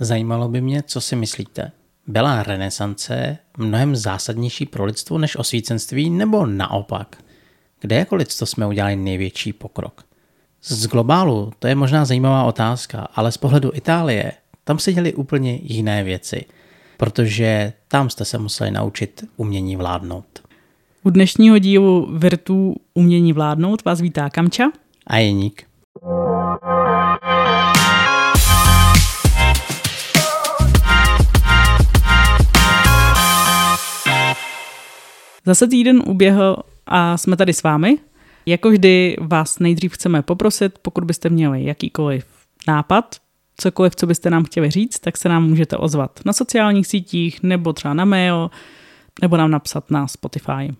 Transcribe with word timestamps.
Zajímalo 0.00 0.48
by 0.48 0.60
mě, 0.60 0.82
co 0.82 1.00
si 1.00 1.16
myslíte. 1.16 1.72
Byla 2.06 2.42
renesance 2.42 3.38
mnohem 3.58 3.96
zásadnější 3.96 4.66
pro 4.66 4.84
lidstvo 4.84 5.18
než 5.18 5.36
osvícenství, 5.36 6.10
nebo 6.10 6.46
naopak? 6.46 7.16
Kde 7.80 7.96
jako 7.96 8.16
lidstvo 8.16 8.46
jsme 8.46 8.66
udělali 8.66 8.96
největší 8.96 9.52
pokrok? 9.52 10.04
Z 10.62 10.86
globálu 10.86 11.52
to 11.58 11.66
je 11.66 11.74
možná 11.74 12.04
zajímavá 12.04 12.44
otázka, 12.44 13.08
ale 13.14 13.32
z 13.32 13.36
pohledu 13.36 13.70
Itálie 13.74 14.32
tam 14.64 14.78
se 14.78 14.92
děli 14.92 15.14
úplně 15.14 15.58
jiné 15.62 16.04
věci, 16.04 16.44
protože 16.96 17.72
tam 17.88 18.10
jste 18.10 18.24
se 18.24 18.38
museli 18.38 18.70
naučit 18.70 19.24
umění 19.36 19.76
vládnout. 19.76 20.42
U 21.02 21.10
dnešního 21.10 21.58
dílu 21.58 22.08
Virtu 22.18 22.76
umění 22.94 23.32
vládnout 23.32 23.84
vás 23.84 24.00
vítá 24.00 24.30
Kamča 24.30 24.64
a 25.06 25.16
Jeník. 25.16 25.66
Zase 35.46 35.66
týden 35.66 36.02
uběhl 36.06 36.56
a 36.86 37.16
jsme 37.16 37.36
tady 37.36 37.52
s 37.52 37.62
vámi. 37.62 37.98
Jako 38.46 38.70
vždy 38.70 39.16
vás 39.20 39.58
nejdřív 39.58 39.92
chceme 39.92 40.22
poprosit, 40.22 40.78
pokud 40.78 41.04
byste 41.04 41.28
měli 41.28 41.64
jakýkoliv 41.64 42.26
nápad, 42.68 43.16
cokoliv, 43.56 43.96
co 43.96 44.06
byste 44.06 44.30
nám 44.30 44.44
chtěli 44.44 44.70
říct, 44.70 44.98
tak 44.98 45.16
se 45.16 45.28
nám 45.28 45.48
můžete 45.48 45.76
ozvat 45.76 46.20
na 46.24 46.32
sociálních 46.32 46.86
sítích, 46.86 47.42
nebo 47.42 47.72
třeba 47.72 47.94
na 47.94 48.04
mail, 48.04 48.50
nebo 49.22 49.36
nám 49.36 49.50
napsat 49.50 49.90
na 49.90 50.08
Spotify. 50.08 50.74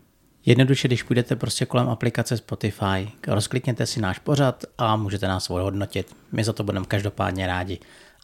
Jednoduše, 0.46 0.88
když 0.88 1.02
půjdete 1.02 1.36
prostě 1.36 1.66
kolem 1.66 1.88
aplikace 1.88 2.36
Spotify, 2.36 3.10
rozklikněte 3.28 3.86
si 3.86 4.00
náš 4.00 4.18
pořad 4.18 4.64
a 4.78 4.96
můžete 4.96 5.28
nás 5.28 5.48
hodnotit. 5.48 6.16
My 6.32 6.44
za 6.44 6.52
to 6.52 6.64
budeme 6.64 6.86
každopádně 6.86 7.46
rádi. 7.46 7.78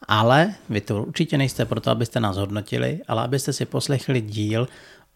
Ale 0.07 0.53
vy 0.69 0.81
to 0.81 1.03
určitě 1.03 1.37
nejste 1.37 1.65
proto, 1.65 1.91
abyste 1.91 2.19
nás 2.19 2.37
hodnotili, 2.37 2.99
ale 3.07 3.23
abyste 3.23 3.53
si 3.53 3.65
poslechli 3.65 4.21
díl 4.21 4.67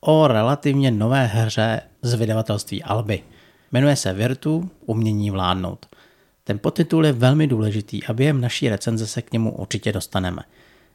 o 0.10 0.28
relativně 0.28 0.92
nové 0.92 1.26
hře 1.26 1.82
z 2.02 2.14
vydavatelství 2.14 2.84
Alby. 2.84 3.24
Jmenuje 3.72 3.96
se 3.96 4.14
Virtu 4.14 4.70
umění 4.86 5.32
vládnout. 5.32 5.86
Ten 6.44 6.60
podtitul 6.60 7.06
je 7.06 7.12
velmi 7.12 7.48
důležitý 7.48 8.04
a 8.04 8.14
během 8.14 8.42
naší 8.42 8.70
recenze 8.70 9.08
se 9.08 9.22
k 9.22 9.32
němu 9.32 9.56
určitě 9.56 9.92
dostaneme. 9.92 10.42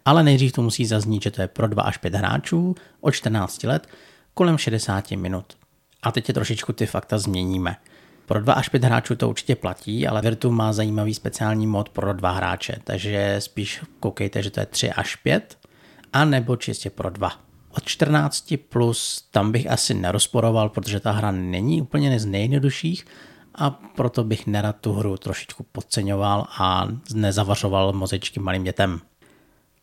Ale 0.05 0.23
nejdřív 0.23 0.53
to 0.53 0.63
musí 0.63 0.87
zaznít, 0.87 1.23
že 1.23 1.31
to 1.31 1.43
je 1.43 1.49
pro 1.49 1.69
2 1.69 1.83
až 1.83 1.97
5 1.97 2.15
hráčů 2.15 2.75
od 3.01 3.11
14 3.11 3.63
let 3.63 3.89
kolem 4.35 4.59
60 4.59 5.11
minut. 5.11 5.45
A 6.03 6.13
teď 6.13 6.29
je 6.29 6.35
trošičku 6.35 6.73
ty 6.73 6.87
fakta 6.87 7.19
změníme. 7.19 7.77
Pro 8.27 8.41
2 8.41 8.53
až 8.53 8.69
5 8.69 8.85
hráčů 8.85 9.17
to 9.17 9.29
určitě 9.29 9.57
platí, 9.57 10.07
ale 10.07 10.23
Virtu 10.23 10.51
má 10.51 10.73
zajímavý 10.73 11.15
speciální 11.15 11.67
mod 11.67 11.89
pro 11.89 12.13
dva 12.13 12.31
hráče, 12.31 12.77
takže 12.85 13.37
spíš 13.39 13.81
koukejte, 14.01 14.43
že 14.43 14.51
to 14.51 14.61
je 14.61 14.67
3 14.67 14.91
až 14.91 15.17
5, 15.17 15.59
a 16.13 16.25
nebo 16.25 16.57
čistě 16.57 16.91
pro 16.91 17.11
2 17.11 17.52
od 17.77 17.85
14 17.85 18.55
plus 18.69 19.29
tam 19.31 19.53
bych 19.53 19.71
asi 19.71 19.95
nerozporoval, 19.95 20.69
protože 20.69 21.01
ta 21.01 21.13
hra 21.13 21.31
není 21.31 21.83
úplně 21.83 22.21
z 22.21 22.27
nejjednodušších 22.27 23.07
a 23.55 23.71
proto 23.71 24.25
bych 24.25 24.47
nerad 24.47 24.77
tu 24.81 24.93
hru 24.93 25.17
trošičku 25.17 25.67
podceňoval 25.73 26.47
a 26.59 26.89
nezavařoval 27.15 27.93
mozečky 27.93 28.41
malým 28.41 28.65
dětem. 28.65 29.01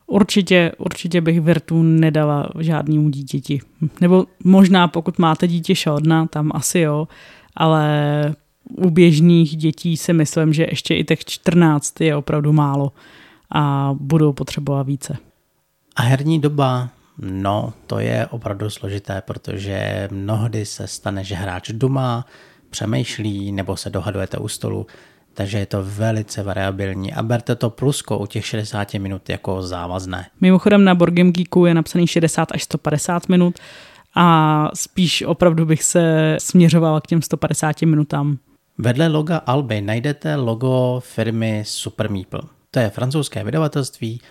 Určitě, 0.08 0.72
určitě 0.78 1.22
bych 1.22 1.42
Virtu 1.42 1.84
nedala 1.84 2.50
žádnému 2.60 3.10
dítěti. 3.10 3.60
Nebo 4.02 4.26
možná 4.44 4.88
pokud 4.88 5.20
máte 5.20 5.48
dítě 5.48 5.76
šaldna, 5.76 6.26
tam 6.26 6.52
asi 6.54 6.80
jo, 6.80 7.08
ale 7.56 8.36
u 8.78 8.90
běžných 8.90 9.58
dětí 9.58 9.98
si 9.98 10.14
myslím, 10.14 10.54
že 10.54 10.68
ještě 10.70 10.96
i 10.96 11.04
těch 11.04 11.26
14 11.26 12.02
je 12.02 12.16
opravdu 12.16 12.54
málo 12.54 12.92
a 13.52 13.94
budou 14.00 14.34
potřebovat 14.34 14.84
více. 14.84 15.18
A 15.96 16.02
herní 16.02 16.40
doba 16.40 16.90
No, 17.22 17.74
to 17.88 18.00
je 18.00 18.28
opravdu 18.28 18.70
složité, 18.70 19.22
protože 19.22 20.08
mnohdy 20.12 20.66
se 20.66 20.88
stane, 20.88 21.24
že 21.24 21.36
hráč 21.36 21.70
doma 21.70 22.26
přemýšlí 22.70 23.52
nebo 23.52 23.78
se 23.78 23.90
dohadujete 23.90 24.38
u 24.38 24.48
stolu, 24.48 24.88
takže 25.34 25.58
je 25.58 25.66
to 25.66 25.84
velice 25.84 26.44
variabilní 26.44 27.14
a 27.14 27.24
berte 27.24 27.56
to 27.56 27.70
plusko 27.70 28.18
u 28.18 28.26
těch 28.26 28.46
60 28.46 28.94
minut 28.94 29.30
jako 29.30 29.62
závazné. 29.62 30.26
Mimochodem 30.42 30.84
na 30.84 30.96
Board 30.96 31.14
Game 31.14 31.32
Geeku 31.32 31.66
je 31.66 31.74
napsaný 31.74 32.08
60 32.08 32.52
až 32.52 32.64
150 32.64 33.30
minut 33.30 33.60
a 34.16 34.68
spíš 34.74 35.22
opravdu 35.22 35.66
bych 35.66 35.84
se 35.84 36.36
směřovala 36.40 37.02
k 37.02 37.08
těm 37.08 37.22
150 37.22 37.82
minutám. 37.82 38.38
Vedle 38.78 39.08
loga 39.08 39.38
Alby 39.38 39.82
najdete 39.82 40.36
logo 40.36 41.00
firmy 41.00 41.64
Super 41.66 42.12
Meeple. 42.12 42.42
To 42.72 42.80
je 42.80 42.90
francouzské 42.90 43.44
vydavatelství, 43.44 44.22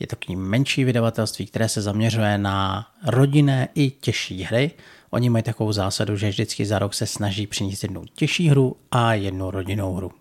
je 0.00 0.06
to 0.06 0.16
takový 0.16 0.36
menší 0.36 0.84
vydavatelství, 0.84 1.46
které 1.46 1.68
se 1.68 1.82
zaměřuje 1.82 2.38
na 2.38 2.86
rodinné 3.06 3.68
i 3.74 3.90
těžší 3.90 4.42
hry. 4.42 4.70
Oni 5.10 5.30
mají 5.30 5.42
takovou 5.42 5.72
zásadu, 5.72 6.16
že 6.16 6.28
vždycky 6.28 6.66
za 6.66 6.78
rok 6.78 6.94
se 6.94 7.06
snaží 7.06 7.46
přinést 7.46 7.82
jednu 7.82 8.04
těžší 8.14 8.48
hru 8.48 8.76
a 8.90 9.14
jednu 9.14 9.50
rodinnou 9.50 9.94
hru. 9.94 10.12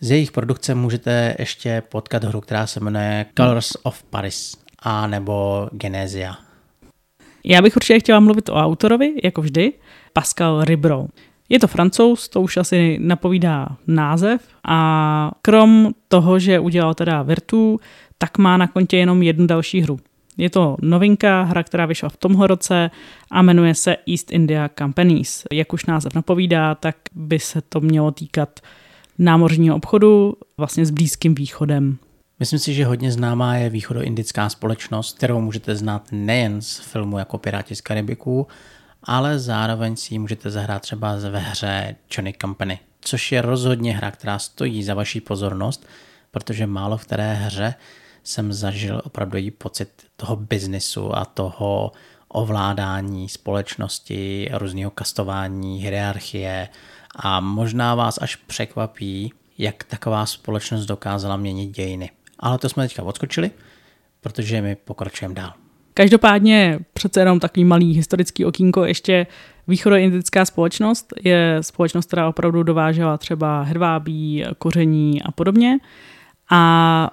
Z 0.00 0.10
jejich 0.10 0.32
produkce 0.32 0.74
můžete 0.74 1.36
ještě 1.38 1.82
potkat 1.88 2.24
hru, 2.24 2.40
která 2.40 2.66
se 2.66 2.80
jmenuje 2.80 3.26
Colors 3.36 3.72
of 3.82 4.02
Paris 4.02 4.56
a 4.78 5.06
nebo 5.06 5.68
Genesia. 5.72 6.36
Já 7.44 7.62
bych 7.62 7.76
určitě 7.76 8.00
chtěla 8.00 8.20
mluvit 8.20 8.48
o 8.48 8.54
autorovi, 8.54 9.14
jako 9.24 9.42
vždy, 9.42 9.72
Pascal 10.12 10.64
Ribro. 10.64 11.06
Je 11.48 11.58
to 11.58 11.66
francouz, 11.66 12.28
to 12.28 12.40
už 12.40 12.56
asi 12.56 12.98
napovídá 13.00 13.76
název 13.86 14.42
a 14.64 15.30
krom 15.42 15.92
toho, 16.08 16.38
že 16.38 16.60
udělal 16.60 16.94
teda 16.94 17.22
Virtu, 17.22 17.80
tak 18.18 18.38
má 18.38 18.56
na 18.56 18.66
kontě 18.66 18.96
jenom 18.96 19.22
jednu 19.22 19.46
další 19.46 19.80
hru. 19.80 20.00
Je 20.36 20.50
to 20.50 20.76
novinka, 20.82 21.42
hra, 21.42 21.62
která 21.62 21.86
vyšla 21.86 22.08
v 22.08 22.16
tomhle 22.16 22.46
roce 22.46 22.90
a 23.30 23.42
jmenuje 23.42 23.74
se 23.74 23.96
East 24.10 24.32
India 24.32 24.70
Companies. 24.78 25.44
Jak 25.52 25.72
už 25.72 25.86
název 25.86 26.14
napovídá, 26.14 26.74
tak 26.74 26.96
by 27.14 27.38
se 27.38 27.60
to 27.60 27.80
mělo 27.80 28.10
týkat 28.10 28.60
námořního 29.18 29.76
obchodu 29.76 30.34
vlastně 30.56 30.86
s 30.86 30.90
Blízkým 30.90 31.34
východem. 31.34 31.98
Myslím 32.40 32.58
si, 32.58 32.74
že 32.74 32.84
hodně 32.84 33.12
známá 33.12 33.56
je 33.56 33.70
východoindická 33.70 34.48
společnost, 34.48 35.16
kterou 35.16 35.40
můžete 35.40 35.76
znát 35.76 36.08
nejen 36.12 36.62
z 36.62 36.78
filmu 36.78 37.18
jako 37.18 37.38
Piráti 37.38 37.76
z 37.76 37.80
Karibiku, 37.80 38.46
ale 39.02 39.38
zároveň 39.38 39.96
si 39.96 40.14
ji 40.14 40.18
můžete 40.18 40.50
zahrát 40.50 40.82
třeba 40.82 41.16
ve 41.30 41.38
hře 41.38 41.96
Johnny 42.10 42.34
Company, 42.40 42.78
což 43.00 43.32
je 43.32 43.42
rozhodně 43.42 43.96
hra, 43.96 44.10
která 44.10 44.38
stojí 44.38 44.82
za 44.82 44.94
vaší 44.94 45.20
pozornost, 45.20 45.86
protože 46.30 46.66
málo 46.66 46.96
v 46.96 47.04
které 47.04 47.34
hře 47.34 47.74
jsem 48.24 48.52
zažil 48.52 49.02
opravdu 49.04 49.38
pocit 49.58 49.88
toho 50.16 50.36
biznisu 50.36 51.16
a 51.16 51.24
toho 51.24 51.92
ovládání 52.28 53.28
společnosti, 53.28 54.48
různého 54.52 54.90
kastování, 54.90 55.78
hierarchie 55.82 56.68
a 57.16 57.40
možná 57.40 57.94
vás 57.94 58.18
až 58.22 58.36
překvapí, 58.36 59.32
jak 59.58 59.84
taková 59.84 60.26
společnost 60.26 60.86
dokázala 60.86 61.36
měnit 61.36 61.70
dějiny. 61.70 62.10
Ale 62.38 62.58
to 62.58 62.68
jsme 62.68 62.88
teďka 62.88 63.02
odskočili, 63.02 63.50
protože 64.20 64.62
my 64.62 64.76
pokračujeme 64.76 65.34
dál. 65.34 65.52
Každopádně 65.94 66.78
přece 66.92 67.20
jenom 67.20 67.40
takový 67.40 67.64
malý 67.64 67.94
historický 67.94 68.44
okýnko 68.44 68.84
ještě 68.84 69.26
východoindická 69.68 70.44
společnost 70.44 71.14
je 71.24 71.58
společnost, 71.60 72.06
která 72.06 72.28
opravdu 72.28 72.62
dovážela 72.62 73.18
třeba 73.18 73.62
hedvábí, 73.62 74.44
koření 74.58 75.22
a 75.22 75.32
podobně. 75.32 75.78
A 76.50 77.10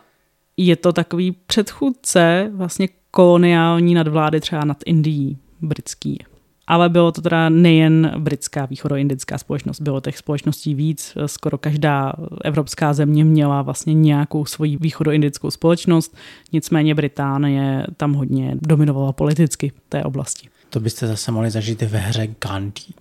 je 0.57 0.75
to 0.75 0.93
takový 0.93 1.31
předchůdce 1.31 2.51
vlastně 2.53 2.87
koloniální 3.11 3.93
nadvlády 3.93 4.39
třeba 4.39 4.65
nad 4.65 4.77
Indií 4.85 5.37
britský. 5.61 6.19
Ale 6.67 6.89
bylo 6.89 7.11
to 7.11 7.21
teda 7.21 7.49
nejen 7.49 8.11
britská 8.17 8.65
východoindická 8.65 9.37
společnost, 9.37 9.81
bylo 9.81 10.01
těch 10.01 10.17
společností 10.17 10.75
víc. 10.75 11.17
Skoro 11.25 11.57
každá 11.57 12.13
evropská 12.43 12.93
země 12.93 13.25
měla 13.25 13.61
vlastně 13.61 13.93
nějakou 13.93 14.45
svoji 14.45 14.77
východoindickou 14.77 15.51
společnost, 15.51 16.17
nicméně 16.51 16.95
Británie 16.95 17.87
tam 17.97 18.13
hodně 18.13 18.57
dominovala 18.61 19.11
politicky 19.11 19.69
v 19.69 19.89
té 19.89 20.03
oblasti. 20.03 20.49
To 20.69 20.79
byste 20.79 21.07
zase 21.07 21.31
mohli 21.31 21.51
zažít 21.51 21.81
ve 21.81 21.97
hře 21.97 22.27
Gandhi. 22.41 22.93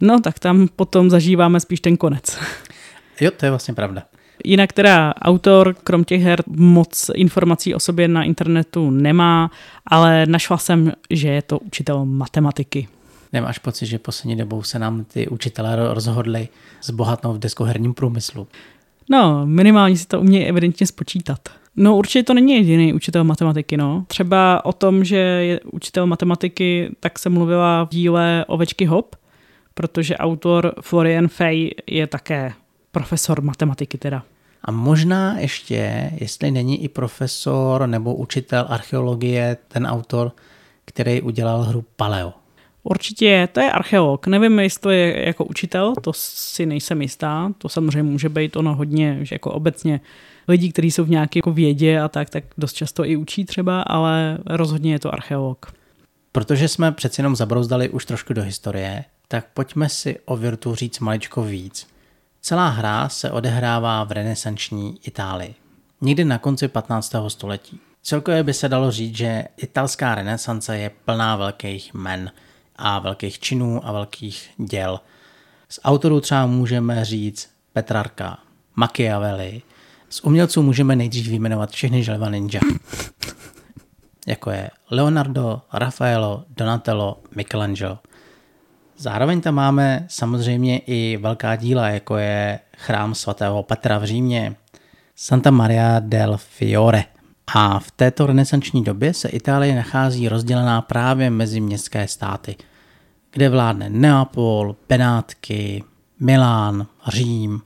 No, 0.00 0.20
tak 0.20 0.38
tam 0.38 0.68
potom 0.76 1.10
zažíváme 1.10 1.60
spíš 1.60 1.80
ten 1.80 1.96
konec. 1.96 2.38
Jo, 3.20 3.30
to 3.36 3.46
je 3.46 3.50
vlastně 3.50 3.74
pravda. 3.74 4.02
Jinak 4.44 4.72
teda 4.72 5.14
autor, 5.22 5.74
krom 5.84 6.04
těch 6.04 6.22
her, 6.22 6.42
moc 6.46 7.10
informací 7.14 7.74
o 7.74 7.80
sobě 7.80 8.08
na 8.08 8.24
internetu 8.24 8.90
nemá, 8.90 9.50
ale 9.86 10.26
našla 10.26 10.58
jsem, 10.58 10.92
že 11.10 11.28
je 11.28 11.42
to 11.42 11.58
učitel 11.58 12.04
matematiky. 12.04 12.88
Nemáš 13.32 13.58
pocit, 13.58 13.86
že 13.86 13.98
poslední 13.98 14.36
dobou 14.36 14.62
se 14.62 14.78
nám 14.78 15.04
ty 15.04 15.28
učitelé 15.28 15.94
rozhodli 15.94 16.48
zbohatnout 16.82 17.36
v 17.36 17.38
deskoherním 17.38 17.94
průmyslu? 17.94 18.48
No, 19.10 19.46
minimálně 19.46 19.96
si 19.96 20.06
to 20.06 20.20
umějí 20.20 20.44
evidentně 20.44 20.86
spočítat. 20.86 21.38
No 21.76 21.96
určitě 21.96 22.22
to 22.22 22.34
není 22.34 22.54
jediný 22.54 22.92
učitel 22.92 23.24
matematiky, 23.24 23.76
no. 23.76 24.04
Třeba 24.08 24.64
o 24.64 24.72
tom, 24.72 25.04
že 25.04 25.16
je 25.16 25.60
učitel 25.60 26.06
matematiky, 26.06 26.90
tak 27.00 27.18
se 27.18 27.28
mluvila 27.28 27.84
v 27.84 27.88
díle 27.88 28.44
Ovečky 28.48 28.84
Hop, 28.84 29.16
protože 29.74 30.16
autor 30.16 30.74
Florian 30.80 31.28
Fay 31.28 31.70
je 31.86 32.06
také 32.06 32.52
profesor 32.92 33.42
matematiky 33.42 33.98
teda. 33.98 34.22
A 34.64 34.70
možná 34.70 35.38
ještě, 35.38 36.10
jestli 36.20 36.50
není 36.50 36.84
i 36.84 36.88
profesor 36.88 37.86
nebo 37.86 38.14
učitel 38.14 38.66
archeologie, 38.68 39.56
ten 39.68 39.86
autor, 39.86 40.32
který 40.84 41.22
udělal 41.22 41.62
hru 41.62 41.84
Paleo. 41.96 42.32
Určitě 42.82 43.48
to 43.52 43.60
je 43.60 43.72
archeolog. 43.72 44.26
Nevím, 44.26 44.58
jestli 44.58 44.80
to 44.80 44.90
je 44.90 45.26
jako 45.26 45.44
učitel, 45.44 45.94
to 46.00 46.12
si 46.14 46.66
nejsem 46.66 47.02
jistá. 47.02 47.52
To 47.58 47.68
samozřejmě 47.68 48.02
může 48.02 48.28
být 48.28 48.56
ono 48.56 48.74
hodně, 48.74 49.18
že 49.22 49.34
jako 49.34 49.50
obecně 49.50 50.00
lidi, 50.48 50.72
kteří 50.72 50.90
jsou 50.90 51.04
v 51.04 51.10
nějaké 51.10 51.38
jako 51.38 51.52
vědě 51.52 52.00
a 52.00 52.08
tak, 52.08 52.30
tak 52.30 52.44
dost 52.58 52.72
často 52.72 53.04
i 53.04 53.16
učí 53.16 53.44
třeba, 53.44 53.82
ale 53.82 54.38
rozhodně 54.46 54.92
je 54.92 54.98
to 54.98 55.14
archeolog. 55.14 55.72
Protože 56.32 56.68
jsme 56.68 56.92
přeci 56.92 57.20
jenom 57.20 57.36
zabrouzdali 57.36 57.88
už 57.88 58.04
trošku 58.04 58.32
do 58.32 58.42
historie, 58.42 59.04
tak 59.28 59.46
pojďme 59.54 59.88
si 59.88 60.18
o 60.24 60.36
Virtu 60.36 60.74
říct 60.74 61.00
maličko 61.00 61.42
víc. 61.42 61.91
Celá 62.44 62.68
hra 62.68 63.08
se 63.08 63.30
odehrává 63.30 64.04
v 64.04 64.12
renesanční 64.12 64.98
Itálii, 65.02 65.54
někdy 66.00 66.24
na 66.24 66.38
konci 66.38 66.68
15. 66.68 67.14
století. 67.28 67.80
Celkově 68.02 68.42
by 68.42 68.54
se 68.54 68.68
dalo 68.68 68.90
říct, 68.90 69.16
že 69.16 69.44
italská 69.56 70.14
renesance 70.14 70.78
je 70.78 70.90
plná 71.04 71.36
velkých 71.36 71.94
men 71.94 72.30
a 72.76 72.98
velkých 72.98 73.38
činů 73.38 73.88
a 73.88 73.92
velkých 73.92 74.50
děl. 74.56 75.00
Z 75.68 75.80
autorů 75.84 76.20
třeba 76.20 76.46
můžeme 76.46 77.04
říct 77.04 77.50
Petrarka, 77.72 78.38
Machiavelli. 78.76 79.62
Z 80.08 80.20
umělců 80.20 80.62
můžeme 80.62 80.96
nejdřív 80.96 81.28
vyjmenovat 81.28 81.70
všechny 81.70 82.04
želva 82.04 82.30
ninja. 82.30 82.60
Jako 84.26 84.50
je 84.50 84.70
Leonardo, 84.90 85.62
Raffaello, 85.72 86.44
Donatello, 86.48 87.22
Michelangelo– 87.36 87.98
Zároveň 89.02 89.40
tam 89.40 89.54
máme 89.54 90.06
samozřejmě 90.08 90.78
i 90.78 91.16
velká 91.16 91.56
díla, 91.56 91.88
jako 91.88 92.16
je 92.16 92.58
chrám 92.76 93.14
svatého 93.14 93.62
Petra 93.62 93.98
v 93.98 94.04
Římě, 94.04 94.56
Santa 95.16 95.50
Maria 95.50 96.00
del 96.00 96.36
Fiore. 96.36 97.04
A 97.54 97.78
v 97.78 97.90
této 97.90 98.26
renesanční 98.26 98.84
době 98.84 99.14
se 99.14 99.28
Itálie 99.28 99.74
nachází 99.76 100.28
rozdělená 100.28 100.82
právě 100.82 101.30
mezi 101.30 101.60
městské 101.60 102.08
státy, 102.08 102.56
kde 103.32 103.48
vládne 103.48 103.90
Neapol, 103.90 104.76
Benátky, 104.88 105.84
Milán, 106.20 106.86
Řím 107.08 107.62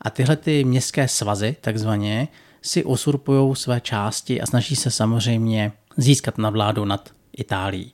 a 0.00 0.10
tyhle 0.10 0.36
ty 0.36 0.64
městské 0.64 1.08
svazy, 1.08 1.56
takzvaně, 1.60 2.28
si 2.62 2.84
usurpují 2.84 3.56
své 3.56 3.80
části 3.80 4.40
a 4.40 4.46
snaží 4.46 4.76
se 4.76 4.90
samozřejmě 4.90 5.72
získat 5.96 6.38
nadvládu 6.38 6.84
nad 6.84 7.10
Itálií. 7.36 7.92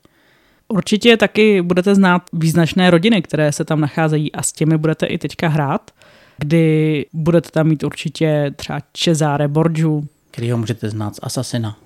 Určitě 0.67 1.17
taky 1.17 1.61
budete 1.61 1.95
znát 1.95 2.21
význačné 2.33 2.89
rodiny, 2.89 3.21
které 3.21 3.51
se 3.51 3.65
tam 3.65 3.81
nacházejí 3.81 4.31
a 4.31 4.43
s 4.43 4.51
těmi 4.51 4.77
budete 4.77 5.05
i 5.05 5.17
teďka 5.17 5.47
hrát, 5.47 5.91
kdy 6.37 7.05
budete 7.13 7.49
tam 7.51 7.67
mít 7.67 7.83
určitě 7.83 8.53
třeba 8.55 8.79
Cesare 8.93 9.47
Borgiu. 9.47 10.07
Který 10.31 10.51
ho 10.51 10.57
můžete 10.57 10.89
znát 10.89 11.15
z 11.15 11.19
Asasina. 11.23 11.77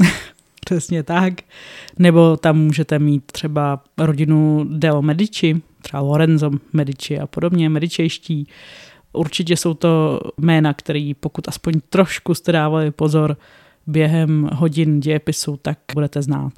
Přesně 0.64 1.02
tak. 1.02 1.34
Nebo 1.98 2.36
tam 2.36 2.58
můžete 2.58 2.98
mít 2.98 3.32
třeba 3.32 3.84
rodinu 3.98 4.66
Deo 4.68 5.02
Medici, 5.02 5.62
třeba 5.82 6.00
Lorenzo 6.00 6.50
Medici 6.72 7.18
a 7.18 7.26
podobně, 7.26 7.68
medičejští. 7.68 8.48
Určitě 9.12 9.56
jsou 9.56 9.74
to 9.74 10.20
jména, 10.38 10.74
který 10.74 11.14
pokud 11.14 11.48
aspoň 11.48 11.72
trošku 11.88 12.34
jste 12.34 12.52
dávali 12.52 12.90
pozor 12.90 13.36
během 13.86 14.50
hodin 14.52 15.00
dějepisu, 15.00 15.58
tak 15.62 15.78
budete 15.94 16.22
znát. 16.22 16.52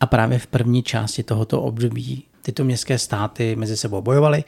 A 0.00 0.06
právě 0.06 0.38
v 0.38 0.46
první 0.46 0.82
části 0.82 1.22
tohoto 1.22 1.62
období 1.62 2.24
tyto 2.42 2.64
městské 2.64 2.98
státy 2.98 3.56
mezi 3.56 3.76
sebou 3.76 4.02
bojovaly, 4.02 4.44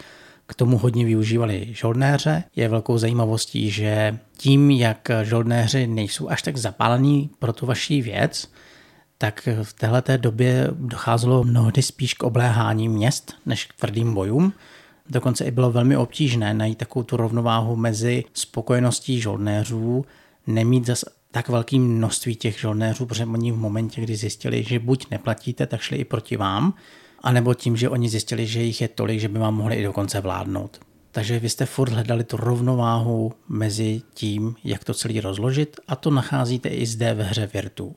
k 0.47 0.55
tomu 0.55 0.79
hodně 0.79 1.05
využívali 1.05 1.69
žoldnéře. 1.71 2.45
Je 2.57 2.69
velkou 2.69 2.99
zajímavostí, 2.99 3.71
že 3.71 4.19
tím, 4.37 4.71
jak 4.71 5.11
žoldnéři 5.23 5.87
nejsou 5.87 6.29
až 6.29 6.43
tak 6.43 6.57
zapálení 6.57 7.31
pro 7.39 7.53
tu 7.53 7.67
vaší 7.67 8.03
věc, 8.03 8.49
tak 9.19 9.49
v 9.63 9.73
této 9.73 10.17
době 10.17 10.69
docházelo 10.73 11.45
mnohdy 11.45 11.83
spíš 11.83 12.15
k 12.15 12.23
obléhání 12.23 12.89
měst 12.89 13.35
než 13.47 13.67
k 13.67 13.73
tvrdým 13.73 14.15
bojům. 14.15 14.53
Dokonce 15.11 15.45
i 15.45 15.51
bylo 15.51 15.73
velmi 15.73 15.97
obtížné 15.97 16.55
najít 16.55 16.79
takovou 16.79 17.03
tu 17.03 17.17
rovnováhu 17.17 17.77
mezi 17.77 18.25
spokojeností 18.35 19.21
žoldnéřů, 19.21 20.05
nemít 20.47 20.87
zase 20.87 21.11
tak 21.33 21.49
velké 21.49 21.79
množství 21.79 22.37
těch 22.37 22.61
žolnéřů, 22.61 23.07
protože 23.07 23.25
oni 23.25 23.53
v 23.53 23.57
momentě, 23.57 24.01
kdy 24.01 24.17
zjistili, 24.17 24.63
že 24.63 24.79
buď 24.79 25.07
neplatíte, 25.11 25.67
tak 25.67 25.81
šli 25.81 25.97
i 25.97 26.05
proti 26.05 26.37
vám, 26.37 26.75
anebo 27.23 27.55
tím, 27.55 27.77
že 27.77 27.89
oni 27.89 28.09
zjistili, 28.09 28.47
že 28.47 28.63
jich 28.63 28.81
je 28.81 28.89
tolik, 28.89 29.21
že 29.21 29.29
by 29.29 29.39
vám 29.39 29.55
mohli 29.55 29.77
i 29.77 29.85
dokonce 29.85 30.21
vládnout. 30.21 30.81
Takže 31.11 31.39
vy 31.39 31.49
jste 31.49 31.67
furt 31.67 31.93
hledali 31.93 32.25
tu 32.25 32.37
rovnováhu 32.37 33.33
mezi 33.49 34.03
tím, 34.15 34.55
jak 34.65 34.85
to 34.85 34.95
celý 34.95 35.21
rozložit 35.21 35.81
a 35.89 35.97
to 35.97 36.11
nacházíte 36.11 36.69
i 36.69 36.87
zde 36.87 37.15
ve 37.15 37.25
hře 37.25 37.51
Virtu. 37.55 37.97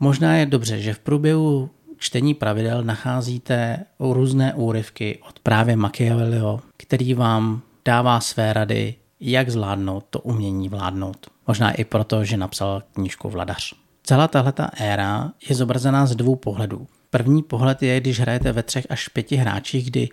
Možná 0.00 0.36
je 0.36 0.46
dobře, 0.46 0.80
že 0.80 0.94
v 0.94 0.98
průběhu 0.98 1.70
čtení 1.98 2.34
pravidel 2.34 2.84
nacházíte 2.84 3.84
různé 4.00 4.54
úryvky 4.54 5.18
od 5.28 5.38
právě 5.38 5.76
Machiavelliho, 5.76 6.60
který 6.76 7.14
vám 7.14 7.62
dává 7.84 8.20
své 8.20 8.52
rady, 8.52 8.94
jak 9.20 9.50
zvládnout 9.50 10.04
to 10.10 10.20
umění 10.20 10.68
vládnout. 10.68 11.35
Možná 11.46 11.72
i 11.72 11.84
proto, 11.84 12.24
že 12.24 12.36
napsal 12.36 12.82
knížku 12.92 13.30
Vladař. 13.30 13.74
Celá 14.02 14.28
tahle 14.28 14.52
éra 14.76 15.32
je 15.48 15.56
zobrazená 15.56 16.06
z 16.06 16.16
dvou 16.16 16.36
pohledů. 16.36 16.86
První 17.10 17.42
pohled 17.42 17.82
je, 17.82 18.00
když 18.00 18.20
hrajete 18.20 18.52
ve 18.52 18.62
třech 18.62 18.86
až 18.90 19.08
pěti 19.08 19.36
hráčích, 19.36 19.90
kdy 19.90 20.08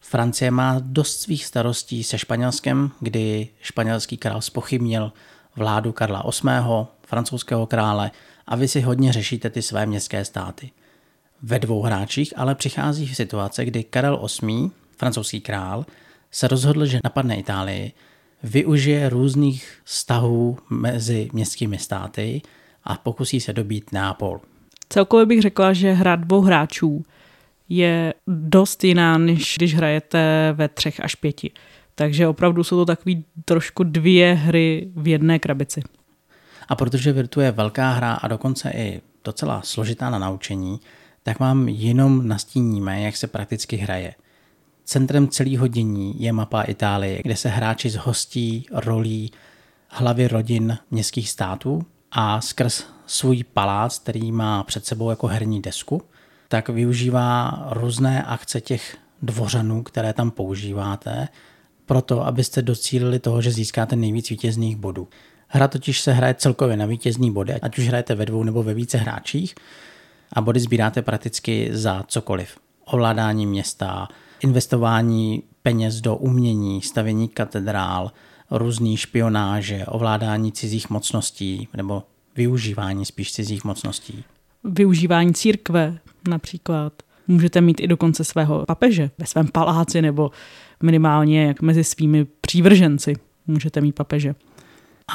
Francie 0.00 0.50
má 0.50 0.76
dost 0.80 1.20
svých 1.20 1.44
starostí 1.44 2.04
se 2.04 2.18
Španělskem, 2.18 2.90
kdy 3.00 3.48
španělský 3.60 4.16
král 4.16 4.40
spochybnil 4.40 5.12
vládu 5.56 5.92
Karla 5.92 6.24
VIII., 6.42 6.86
francouzského 7.06 7.66
krále, 7.66 8.10
a 8.46 8.56
vy 8.56 8.68
si 8.68 8.80
hodně 8.80 9.12
řešíte 9.12 9.50
ty 9.50 9.62
své 9.62 9.86
městské 9.86 10.24
státy. 10.24 10.70
Ve 11.42 11.58
dvou 11.58 11.82
hráčích 11.82 12.32
ale 12.36 12.54
přichází 12.54 13.06
v 13.06 13.16
situace, 13.16 13.64
kdy 13.64 13.84
Karel 13.84 14.26
VIII., 14.42 14.70
francouzský 14.96 15.40
král, 15.40 15.86
se 16.30 16.48
rozhodl, 16.48 16.86
že 16.86 17.00
napadne 17.04 17.36
Itálii 17.36 17.92
využije 18.42 19.08
různých 19.08 19.80
vztahů 19.84 20.58
mezi 20.70 21.28
městskými 21.32 21.78
státy 21.78 22.42
a 22.84 22.94
pokusí 22.94 23.40
se 23.40 23.52
dobít 23.52 23.92
Nápol. 23.92 24.40
Celkově 24.88 25.26
bych 25.26 25.42
řekla, 25.42 25.72
že 25.72 25.92
hra 25.92 26.16
dvou 26.16 26.40
hráčů 26.40 27.04
je 27.68 28.14
dost 28.26 28.84
jiná, 28.84 29.18
než 29.18 29.54
když 29.56 29.74
hrajete 29.74 30.52
ve 30.52 30.68
třech 30.68 31.00
až 31.00 31.14
pěti. 31.14 31.50
Takže 31.94 32.28
opravdu 32.28 32.64
jsou 32.64 32.76
to 32.76 32.86
takový 32.86 33.24
trošku 33.44 33.84
dvě 33.84 34.34
hry 34.34 34.88
v 34.96 35.08
jedné 35.08 35.38
krabici. 35.38 35.82
A 36.68 36.76
protože 36.76 37.12
Virtu 37.12 37.40
je 37.40 37.50
velká 37.52 37.90
hra 37.90 38.12
a 38.12 38.28
dokonce 38.28 38.70
i 38.70 39.00
docela 39.24 39.62
složitá 39.62 40.10
na 40.10 40.18
naučení, 40.18 40.80
tak 41.22 41.40
vám 41.40 41.68
jenom 41.68 42.28
nastíníme, 42.28 43.00
jak 43.00 43.16
se 43.16 43.26
prakticky 43.26 43.76
hraje– 43.76 44.14
Centrem 44.88 45.28
celého 45.28 45.66
dění 45.66 46.22
je 46.22 46.32
mapa 46.32 46.62
Itálie, 46.62 47.22
kde 47.22 47.36
se 47.36 47.48
hráči 47.48 47.90
zhostí 47.90 48.66
rolí 48.72 49.32
hlavy 49.88 50.28
rodin 50.28 50.78
městských 50.90 51.30
států 51.30 51.82
a 52.12 52.40
skrz 52.40 52.84
svůj 53.06 53.44
palác, 53.44 53.98
který 53.98 54.32
má 54.32 54.62
před 54.62 54.86
sebou 54.86 55.10
jako 55.10 55.26
herní 55.26 55.62
desku, 55.62 56.02
tak 56.48 56.68
využívá 56.68 57.64
různé 57.70 58.22
akce 58.22 58.60
těch 58.60 58.96
dvořanů, 59.22 59.82
které 59.82 60.12
tam 60.12 60.30
používáte, 60.30 61.28
proto 61.86 62.26
abyste 62.26 62.62
docílili 62.62 63.18
toho, 63.18 63.42
že 63.42 63.50
získáte 63.50 63.96
nejvíc 63.96 64.30
vítězných 64.30 64.76
bodů. 64.76 65.08
Hra 65.48 65.68
totiž 65.68 66.00
se 66.00 66.12
hraje 66.12 66.34
celkově 66.34 66.76
na 66.76 66.86
vítězný 66.86 67.32
body, 67.32 67.54
ať 67.54 67.78
už 67.78 67.88
hrajete 67.88 68.14
ve 68.14 68.26
dvou 68.26 68.42
nebo 68.42 68.62
ve 68.62 68.74
více 68.74 68.98
hráčích 68.98 69.54
a 70.32 70.40
body 70.40 70.60
sbíráte 70.60 71.02
prakticky 71.02 71.68
za 71.72 72.04
cokoliv. 72.08 72.58
Ovládání 72.84 73.46
města, 73.46 74.08
investování 74.40 75.42
peněz 75.62 76.00
do 76.00 76.16
umění, 76.16 76.82
stavění 76.82 77.28
katedrál, 77.28 78.12
různý 78.50 78.96
špionáže, 78.96 79.86
ovládání 79.86 80.52
cizích 80.52 80.90
mocností 80.90 81.68
nebo 81.76 82.02
využívání 82.36 83.04
spíš 83.04 83.32
cizích 83.32 83.64
mocností. 83.64 84.24
Využívání 84.64 85.34
církve 85.34 85.98
například. 86.28 86.92
Můžete 87.28 87.60
mít 87.60 87.80
i 87.80 87.86
dokonce 87.86 88.24
svého 88.24 88.64
papeže 88.66 89.10
ve 89.18 89.26
svém 89.26 89.48
paláci 89.48 90.02
nebo 90.02 90.30
minimálně 90.82 91.46
jak 91.46 91.62
mezi 91.62 91.84
svými 91.84 92.26
přívrženci 92.40 93.14
můžete 93.46 93.80
mít 93.80 93.94
papeže. 93.94 94.34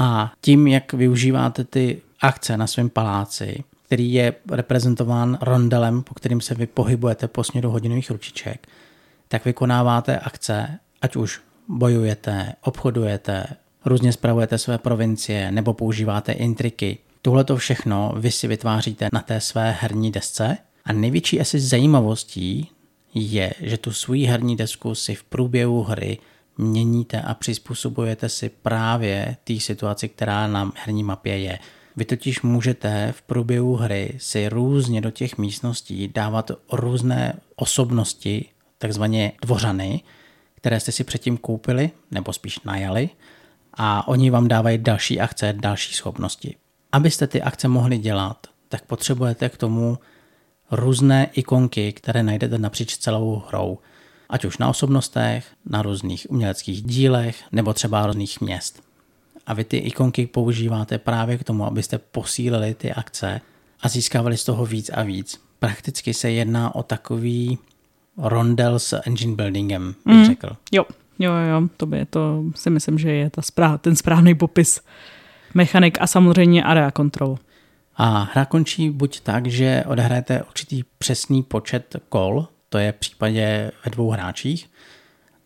A 0.01 0.32
tím, 0.42 0.68
jak 0.68 0.94
využíváte 0.94 1.63
ty 1.63 2.01
akce 2.22 2.58
na 2.58 2.68
svém 2.68 2.89
paláci, 2.89 3.63
který 3.86 4.13
je 4.13 4.34
reprezentován 4.51 5.38
rondelem, 5.42 6.03
po 6.03 6.13
kterým 6.13 6.42
se 6.42 6.56
vy 6.56 6.68
pohybujete 6.68 7.27
po 7.27 7.44
směru 7.44 7.70
hodinových 7.70 8.12
ručiček, 8.12 8.68
tak 9.34 9.46
vykonáváte 9.46 10.20
akce, 10.20 10.80
ať 11.02 11.16
už 11.16 11.42
bojujete, 11.68 12.54
obchodujete, 12.62 13.46
různě 13.86 14.13
spravujete 14.13 14.58
své 14.58 14.78
provincie 14.78 15.52
nebo 15.52 15.74
používáte 15.74 16.32
intriky. 16.32 16.98
Tohle 17.22 17.44
to 17.44 17.58
všechno 17.58 18.13
vy 18.18 18.32
si 18.32 18.48
vytváříte 18.48 19.10
na 19.13 19.22
té 19.22 19.42
své 19.42 19.72
herní 19.72 20.12
desce 20.12 20.58
a 20.86 20.94
největší 20.94 21.42
asi 21.42 21.60
zajímavostí 21.60 22.70
je, 23.13 23.54
že 23.60 23.78
tu 23.78 23.92
svůj 23.92 24.24
herní 24.24 24.56
desku 24.56 24.96
si 24.96 25.16
v 25.16 25.24
průběhu 25.24 25.84
hry 25.84 26.18
měníte 26.58 27.22
a 27.22 27.34
přizpůsobujete 27.34 28.30
si 28.30 28.50
právě 28.50 29.38
té 29.44 29.60
situaci, 29.60 30.10
která 30.10 30.48
na 30.48 30.72
herní 30.75 31.04
mapě 31.04 31.38
je. 31.38 31.60
Vy 31.96 32.06
totiž 32.06 32.42
můžete 32.42 33.13
v 33.18 33.22
průběhu 33.22 33.75
hry 33.75 34.13
si 34.18 34.50
různě 34.50 35.02
do 35.02 35.12
těch 35.12 35.38
místností 35.38 36.08
dávat 36.08 36.52
různé 36.72 37.40
osobnosti, 37.56 38.50
takzvaně 38.84 39.32
dvořany, 39.42 40.02
které 40.56 40.80
jste 40.80 40.92
si 40.92 41.04
předtím 41.04 41.38
koupili, 41.38 41.92
nebo 42.12 42.34
spíš 42.34 42.60
najali, 42.60 43.10
a 43.74 44.08
oni 44.08 44.30
vám 44.30 44.48
dávají 44.48 44.78
další 44.78 45.20
akce, 45.20 45.54
další 45.58 45.94
schopnosti. 45.94 46.56
Abyste 46.92 47.28
ty 47.28 47.42
akce 47.42 47.68
mohli 47.68 47.98
dělat, 47.98 48.48
tak 48.70 48.86
potřebujete 48.86 49.50
k 49.50 49.58
tomu 49.58 49.98
různé 50.72 51.30
ikonky, 51.34 51.94
které 51.94 52.24
najdete 52.24 52.58
napříč 52.58 52.98
celou 52.98 53.44
hrou. 53.48 53.80
Ať 54.30 54.46
už 54.46 54.58
na 54.58 54.70
osobnostech, 54.70 55.48
na 55.66 55.82
různých 55.82 56.28
uměleckých 56.30 56.82
dílech 56.84 57.44
nebo 57.52 57.74
třeba 57.74 58.06
různých 58.06 58.42
měst. 58.42 58.84
A 59.48 59.54
vy 59.54 59.63
ty 59.63 59.78
ikonky 59.78 60.28
používáte 60.28 60.98
právě 60.98 61.38
k 61.38 61.44
tomu, 61.44 61.66
abyste 61.66 61.98
posílili 61.98 62.74
ty 62.74 62.94
akce 62.94 63.42
a 63.82 63.90
získávali 63.90 64.38
z 64.38 64.44
toho 64.44 64.66
víc 64.66 64.92
a 64.94 65.04
víc. 65.04 65.42
Prakticky 65.60 66.13
se 66.13 66.32
jedná 66.32 66.75
o 66.75 66.84
takový 66.84 67.58
rondel 68.17 68.79
s 68.79 69.01
engine 69.05 69.36
buildingem, 69.36 69.96
bych 70.05 70.15
mm. 70.15 70.25
řekl. 70.25 70.50
Jo, 70.72 70.86
jo, 71.20 71.32
jo, 71.34 71.67
to 71.77 71.86
by 71.86 72.05
to 72.05 72.43
si 72.55 72.70
myslím, 72.70 72.98
že 73.00 73.12
je 73.12 73.29
ta 73.29 73.41
správ, 73.41 73.82
ten 73.82 73.96
správný 73.96 74.36
popis 74.36 74.82
mechanik 75.53 75.98
a 76.01 76.08
samozřejmě 76.08 76.63
area 76.63 76.91
control. 76.91 77.38
A 77.96 78.29
hra 78.34 78.46
končí 78.46 78.89
buď 78.89 79.20
tak, 79.20 79.48
že 79.48 79.84
odehrajete 79.88 80.43
určitý 80.43 80.84
přesný 80.98 81.43
počet 81.43 81.96
kol, 82.10 82.48
to 82.70 82.77
je 82.77 82.91
v 82.91 82.96
případě 82.96 83.72
ve 83.86 83.91
dvou 83.91 84.10
hráčích, 84.10 84.70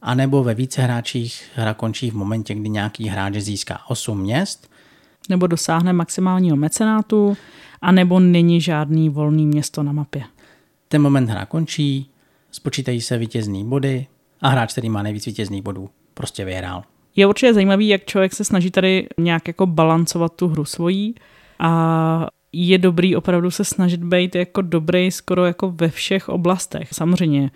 anebo 0.01 0.43
ve 0.43 0.53
více 0.53 0.81
hráčích 0.81 1.49
hra 1.55 1.73
končí 1.73 2.11
v 2.11 2.15
momentě, 2.15 2.55
kdy 2.55 2.69
nějaký 2.69 3.07
hráč 3.07 3.33
získá 3.33 3.79
8 3.87 4.21
měst. 4.21 4.69
Nebo 5.29 5.47
dosáhne 5.47 5.93
maximálního 5.93 6.55
mecenátu, 6.55 7.37
anebo 7.81 8.19
není 8.19 8.61
žádný 8.61 9.09
volný 9.09 9.45
město 9.45 9.83
na 9.83 9.91
mapě. 9.91 10.23
Ten 10.87 11.01
moment 11.01 11.29
hra 11.29 11.45
končí, 11.45 12.11
spočítají 12.51 13.01
se 13.01 13.17
vítězný 13.17 13.65
body 13.65 14.07
a 14.41 14.49
hráč, 14.49 14.71
který 14.71 14.89
má 14.89 15.03
nejvíc 15.03 15.25
vítězných 15.25 15.61
bodů, 15.61 15.89
prostě 16.13 16.45
vyhrál. 16.45 16.83
Je 17.15 17.27
určitě 17.27 17.53
zajímavý, 17.53 17.87
jak 17.87 18.05
člověk 18.05 18.33
se 18.33 18.43
snaží 18.43 18.71
tady 18.71 19.07
nějak 19.17 19.47
jako 19.47 19.65
balancovat 19.65 20.35
tu 20.35 20.47
hru 20.47 20.65
svojí 20.65 21.15
a 21.59 22.27
je 22.51 22.77
dobrý 22.77 23.15
opravdu 23.15 23.51
se 23.51 23.63
snažit 23.63 24.03
být 24.03 24.35
jako 24.35 24.61
dobrý 24.61 25.11
skoro 25.11 25.45
jako 25.45 25.71
ve 25.71 25.89
všech 25.89 26.29
oblastech. 26.29 26.89
Samozřejmě 26.93 27.51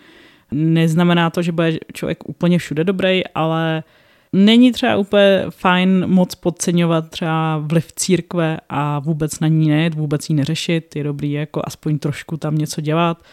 neznamená 0.51 1.29
to, 1.29 1.41
že 1.41 1.51
bude 1.51 1.77
člověk 1.93 2.29
úplně 2.29 2.57
všude 2.57 2.83
dobrý, 2.83 3.27
ale 3.27 3.83
není 4.33 4.71
třeba 4.71 4.95
úplně 4.95 5.45
fajn 5.49 6.07
moc 6.07 6.35
podceňovat 6.35 7.09
třeba 7.09 7.57
vliv 7.57 7.91
církve 7.95 8.57
a 8.69 8.99
vůbec 8.99 9.39
na 9.39 9.47
ní 9.47 9.69
nejet, 9.69 9.93
vůbec 9.93 10.29
ji 10.29 10.35
neřešit. 10.35 10.95
Je 10.95 11.03
dobrý 11.03 11.31
jako 11.31 11.61
aspoň 11.63 11.99
trošku 11.99 12.37
tam 12.37 12.55
něco 12.55 12.81
dělat. 12.81 13.23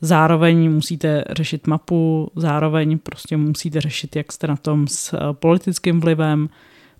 Zároveň 0.00 0.72
musíte 0.72 1.24
řešit 1.30 1.66
mapu, 1.66 2.30
zároveň 2.36 2.98
prostě 2.98 3.36
musíte 3.36 3.80
řešit, 3.80 4.16
jak 4.16 4.32
jste 4.32 4.46
na 4.46 4.56
tom 4.56 4.86
s 4.86 5.32
politickým 5.32 6.00
vlivem. 6.00 6.48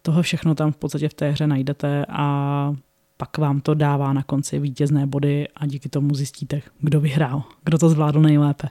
Toho 0.03 0.23
všechno 0.23 0.55
tam 0.55 0.73
v 0.73 0.77
podstatě 0.77 1.09
v 1.09 1.15
té 1.15 1.31
hře 1.31 1.47
najdete 1.47 2.07
a 2.09 2.75
pak 3.17 3.39
vám 3.39 3.61
to 3.61 3.75
dává 3.75 4.13
na 4.13 4.23
konci 4.23 4.59
vítězné 4.59 5.07
body 5.07 5.49
a 5.57 5.67
díky 5.67 5.89
tomu 5.89 6.15
zjistíte, 6.15 6.63
kdo 6.81 7.01
vyhrál, 7.01 7.43
kdo 7.65 7.79
to 7.79 7.89
zvládl 7.89 8.21
nejlépe. 8.21 8.69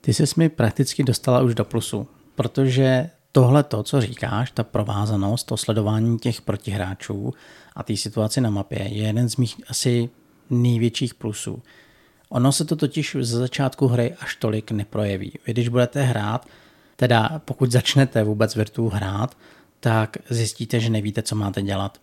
Ty 0.00 0.14
jsi 0.14 0.24
mi 0.36 0.48
prakticky 0.48 1.04
dostala 1.04 1.40
už 1.40 1.54
do 1.54 1.64
plusu, 1.64 2.06
protože 2.34 3.10
tohle 3.32 3.62
to, 3.62 3.82
co 3.82 4.00
říkáš, 4.00 4.50
ta 4.50 4.64
provázanost, 4.64 5.46
to 5.46 5.56
sledování 5.56 6.18
těch 6.18 6.42
protihráčů 6.42 7.34
a 7.76 7.82
té 7.82 7.96
situaci 7.96 8.40
na 8.40 8.50
mapě 8.50 8.82
je 8.82 9.06
jeden 9.06 9.28
z 9.28 9.36
mých 9.36 9.56
asi 9.68 10.08
největších 10.50 11.14
plusů. 11.14 11.62
Ono 12.28 12.52
se 12.52 12.64
to 12.64 12.76
totiž 12.76 13.16
ze 13.20 13.38
začátku 13.38 13.86
hry 13.86 14.14
až 14.20 14.36
tolik 14.36 14.70
neprojeví. 14.70 15.32
Vy 15.46 15.52
když 15.52 15.68
budete 15.68 16.02
hrát, 16.02 16.46
teda 16.96 17.42
pokud 17.44 17.72
začnete 17.72 18.24
vůbec 18.24 18.56
virtu 18.56 18.88
hrát, 18.88 19.36
tak 19.80 20.16
zjistíte, 20.30 20.80
že 20.80 20.90
nevíte, 20.90 21.22
co 21.22 21.36
máte 21.36 21.62
dělat 21.62 21.98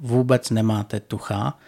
vůbec 0.00 0.50
nemáte 0.50 1.00
tucha 1.00 1.58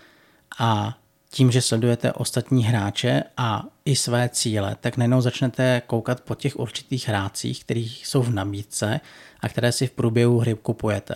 a 0.58 0.98
tím, 1.30 1.50
že 1.50 1.62
sledujete 1.62 2.12
ostatní 2.12 2.64
hráče 2.64 3.22
a 3.36 3.64
i 3.84 3.96
své 3.96 4.28
cíle, 4.28 4.76
tak 4.80 4.96
najednou 4.96 5.20
začnete 5.20 5.82
koukat 5.86 6.20
po 6.20 6.34
těch 6.34 6.58
určitých 6.58 7.08
hrácích, 7.08 7.64
který 7.64 7.88
jsou 7.88 8.22
v 8.22 8.30
nabídce 8.30 9.00
a 9.40 9.48
které 9.48 9.72
si 9.72 9.86
v 9.86 9.90
průběhu 9.90 10.38
hry 10.38 10.54
kupujete. 10.54 11.14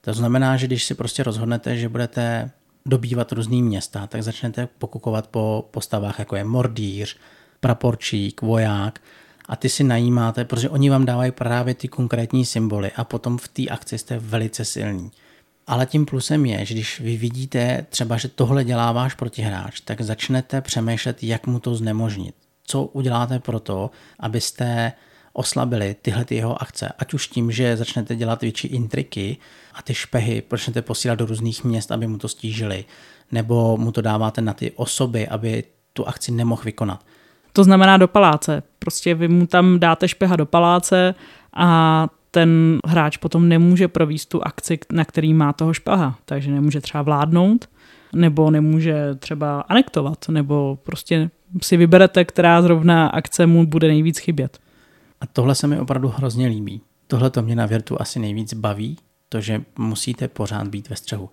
To 0.00 0.12
znamená, 0.12 0.56
že 0.56 0.66
když 0.66 0.84
si 0.84 0.94
prostě 0.94 1.22
rozhodnete, 1.22 1.76
že 1.76 1.88
budete 1.88 2.50
dobývat 2.86 3.32
různý 3.32 3.62
města, 3.62 4.06
tak 4.06 4.22
začnete 4.22 4.68
pokukovat 4.78 5.26
po 5.26 5.68
postavách, 5.70 6.18
jako 6.18 6.36
je 6.36 6.44
mordýř, 6.44 7.16
praporčík, 7.60 8.42
voják 8.42 9.00
a 9.48 9.56
ty 9.56 9.68
si 9.68 9.84
najímáte, 9.84 10.44
protože 10.44 10.68
oni 10.68 10.90
vám 10.90 11.04
dávají 11.04 11.32
právě 11.32 11.74
ty 11.74 11.88
konkrétní 11.88 12.44
symboly 12.44 12.92
a 12.92 13.04
potom 13.04 13.38
v 13.38 13.48
té 13.48 13.66
akci 13.68 13.98
jste 13.98 14.18
velice 14.18 14.64
silní. 14.64 15.10
Ale 15.66 15.86
tím 15.86 16.06
plusem 16.06 16.46
je, 16.46 16.64
že 16.64 16.74
když 16.74 17.00
vy 17.00 17.16
vidíte 17.16 17.86
třeba, 17.90 18.16
že 18.16 18.28
tohle 18.28 18.64
dělá 18.64 18.92
váš 18.92 19.14
protihráč, 19.14 19.80
tak 19.80 20.00
začnete 20.00 20.60
přemýšlet, 20.60 21.22
jak 21.22 21.46
mu 21.46 21.60
to 21.60 21.74
znemožnit. 21.74 22.34
Co 22.64 22.82
uděláte 22.82 23.38
pro 23.38 23.60
to, 23.60 23.90
abyste 24.20 24.92
oslabili 25.36 25.96
tyhle 26.02 26.24
ty 26.24 26.34
jeho 26.34 26.62
akce. 26.62 26.92
Ať 26.98 27.14
už 27.14 27.26
tím, 27.26 27.52
že 27.52 27.76
začnete 27.76 28.16
dělat 28.16 28.42
větší 28.42 28.68
intriky 28.68 29.36
a 29.74 29.82
ty 29.82 29.94
špehy 29.94 30.42
začnete 30.50 30.82
posílat 30.82 31.18
do 31.18 31.26
různých 31.26 31.64
měst, 31.64 31.92
aby 31.92 32.06
mu 32.06 32.18
to 32.18 32.28
stížili, 32.28 32.84
nebo 33.32 33.76
mu 33.76 33.92
to 33.92 34.00
dáváte 34.00 34.40
na 34.40 34.52
ty 34.52 34.70
osoby, 34.70 35.28
aby 35.28 35.64
tu 35.92 36.08
akci 36.08 36.32
nemohl 36.32 36.62
vykonat. 36.64 37.04
To 37.52 37.64
znamená 37.64 37.96
do 37.96 38.08
paláce. 38.08 38.62
Prostě 38.78 39.14
vy 39.14 39.28
mu 39.28 39.46
tam 39.46 39.78
dáte 39.80 40.08
špeha 40.08 40.36
do 40.36 40.46
paláce 40.46 41.14
a 41.54 42.08
ten 42.30 42.78
hráč 42.86 43.16
potom 43.16 43.48
nemůže 43.48 43.88
províst 43.88 44.28
tu 44.28 44.46
akci, 44.46 44.78
na 44.92 45.04
který 45.04 45.34
má 45.34 45.52
toho 45.52 45.74
špaha. 45.74 46.18
Takže 46.24 46.50
nemůže 46.50 46.80
třeba 46.80 47.02
vládnout, 47.02 47.68
nebo 48.12 48.50
nemůže 48.50 49.14
třeba 49.14 49.60
anektovat, 49.60 50.28
nebo 50.28 50.78
prostě 50.82 51.30
si 51.62 51.76
vyberete, 51.76 52.24
která 52.24 52.62
zrovna 52.62 53.08
akce 53.08 53.46
mu 53.46 53.66
bude 53.66 53.88
nejvíc 53.88 54.18
chybět. 54.18 54.58
A 55.20 55.26
tohle 55.26 55.54
se 55.54 55.66
mi 55.66 55.80
opravdu 55.80 56.08
hrozně 56.08 56.46
líbí. 56.46 56.80
Tohle 57.06 57.30
to 57.30 57.42
mě 57.42 57.56
na 57.56 57.66
Virtu 57.66 58.00
asi 58.00 58.18
nejvíc 58.18 58.54
baví, 58.54 58.98
to, 59.28 59.40
že 59.40 59.62
musíte 59.78 60.28
pořád 60.28 60.68
být 60.68 60.88
ve 60.88 60.96
střehu. 60.96 61.30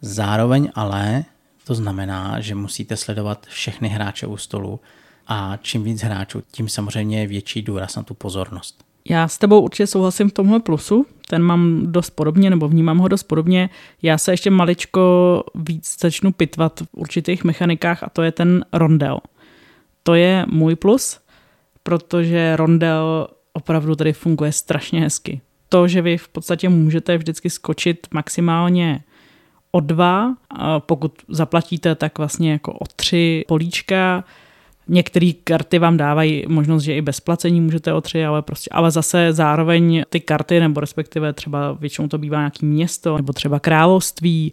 Zároveň 0.00 0.70
ale 0.74 1.24
to 1.64 1.74
znamená, 1.74 2.40
že 2.40 2.54
musíte 2.54 2.96
sledovat 2.96 3.46
všechny 3.46 3.88
hráče 3.88 4.26
u 4.26 4.36
stolu 4.36 4.80
a 5.26 5.58
čím 5.62 5.84
víc 5.84 6.02
hráčů, 6.02 6.42
tím 6.52 6.68
samozřejmě 6.68 7.20
je 7.20 7.26
větší 7.26 7.62
důraz 7.62 7.96
na 7.96 8.02
tu 8.02 8.14
pozornost. 8.14 8.84
Já 9.04 9.28
s 9.28 9.38
tebou 9.38 9.60
určitě 9.60 9.86
souhlasím 9.86 10.30
v 10.30 10.32
tomhle 10.32 10.60
plusu, 10.60 11.06
ten 11.28 11.42
mám 11.42 11.92
dost 11.92 12.10
podobně, 12.10 12.50
nebo 12.50 12.68
vnímám 12.68 12.98
ho 12.98 13.08
dost 13.08 13.22
podobně. 13.22 13.70
Já 14.02 14.18
se 14.18 14.32
ještě 14.32 14.50
maličko 14.50 15.44
víc 15.54 15.96
začnu 16.00 16.32
pitvat 16.32 16.80
v 16.80 16.86
určitých 16.92 17.44
mechanikách 17.44 18.02
a 18.02 18.10
to 18.10 18.22
je 18.22 18.32
ten 18.32 18.64
rondel. 18.72 19.18
To 20.02 20.14
je 20.14 20.46
můj 20.48 20.76
plus, 20.76 21.20
protože 21.90 22.56
rondel 22.56 23.28
opravdu 23.52 23.94
tady 23.94 24.12
funguje 24.12 24.52
strašně 24.52 25.00
hezky. 25.00 25.40
To, 25.68 25.88
že 25.88 26.02
vy 26.02 26.18
v 26.18 26.28
podstatě 26.28 26.68
můžete 26.68 27.18
vždycky 27.18 27.50
skočit 27.50 28.06
maximálně 28.10 29.02
o 29.72 29.80
dva, 29.80 30.34
pokud 30.78 31.12
zaplatíte, 31.28 31.94
tak 31.94 32.18
vlastně 32.18 32.52
jako 32.52 32.72
o 32.72 32.84
tři 32.96 33.44
políčka, 33.48 34.24
Některé 34.92 35.32
karty 35.44 35.78
vám 35.78 35.96
dávají 35.96 36.44
možnost, 36.48 36.82
že 36.82 36.94
i 36.94 37.02
bez 37.02 37.20
placení 37.20 37.60
můžete 37.60 37.92
o 37.92 38.00
tři, 38.00 38.24
ale, 38.24 38.42
prostě, 38.42 38.70
ale 38.72 38.90
zase 38.90 39.32
zároveň 39.32 40.02
ty 40.08 40.20
karty, 40.20 40.60
nebo 40.60 40.80
respektive 40.80 41.32
třeba 41.32 41.72
většinou 41.72 42.08
to 42.08 42.18
bývá 42.18 42.38
nějaký 42.38 42.66
město, 42.66 43.16
nebo 43.16 43.32
třeba 43.32 43.60
království, 43.60 44.52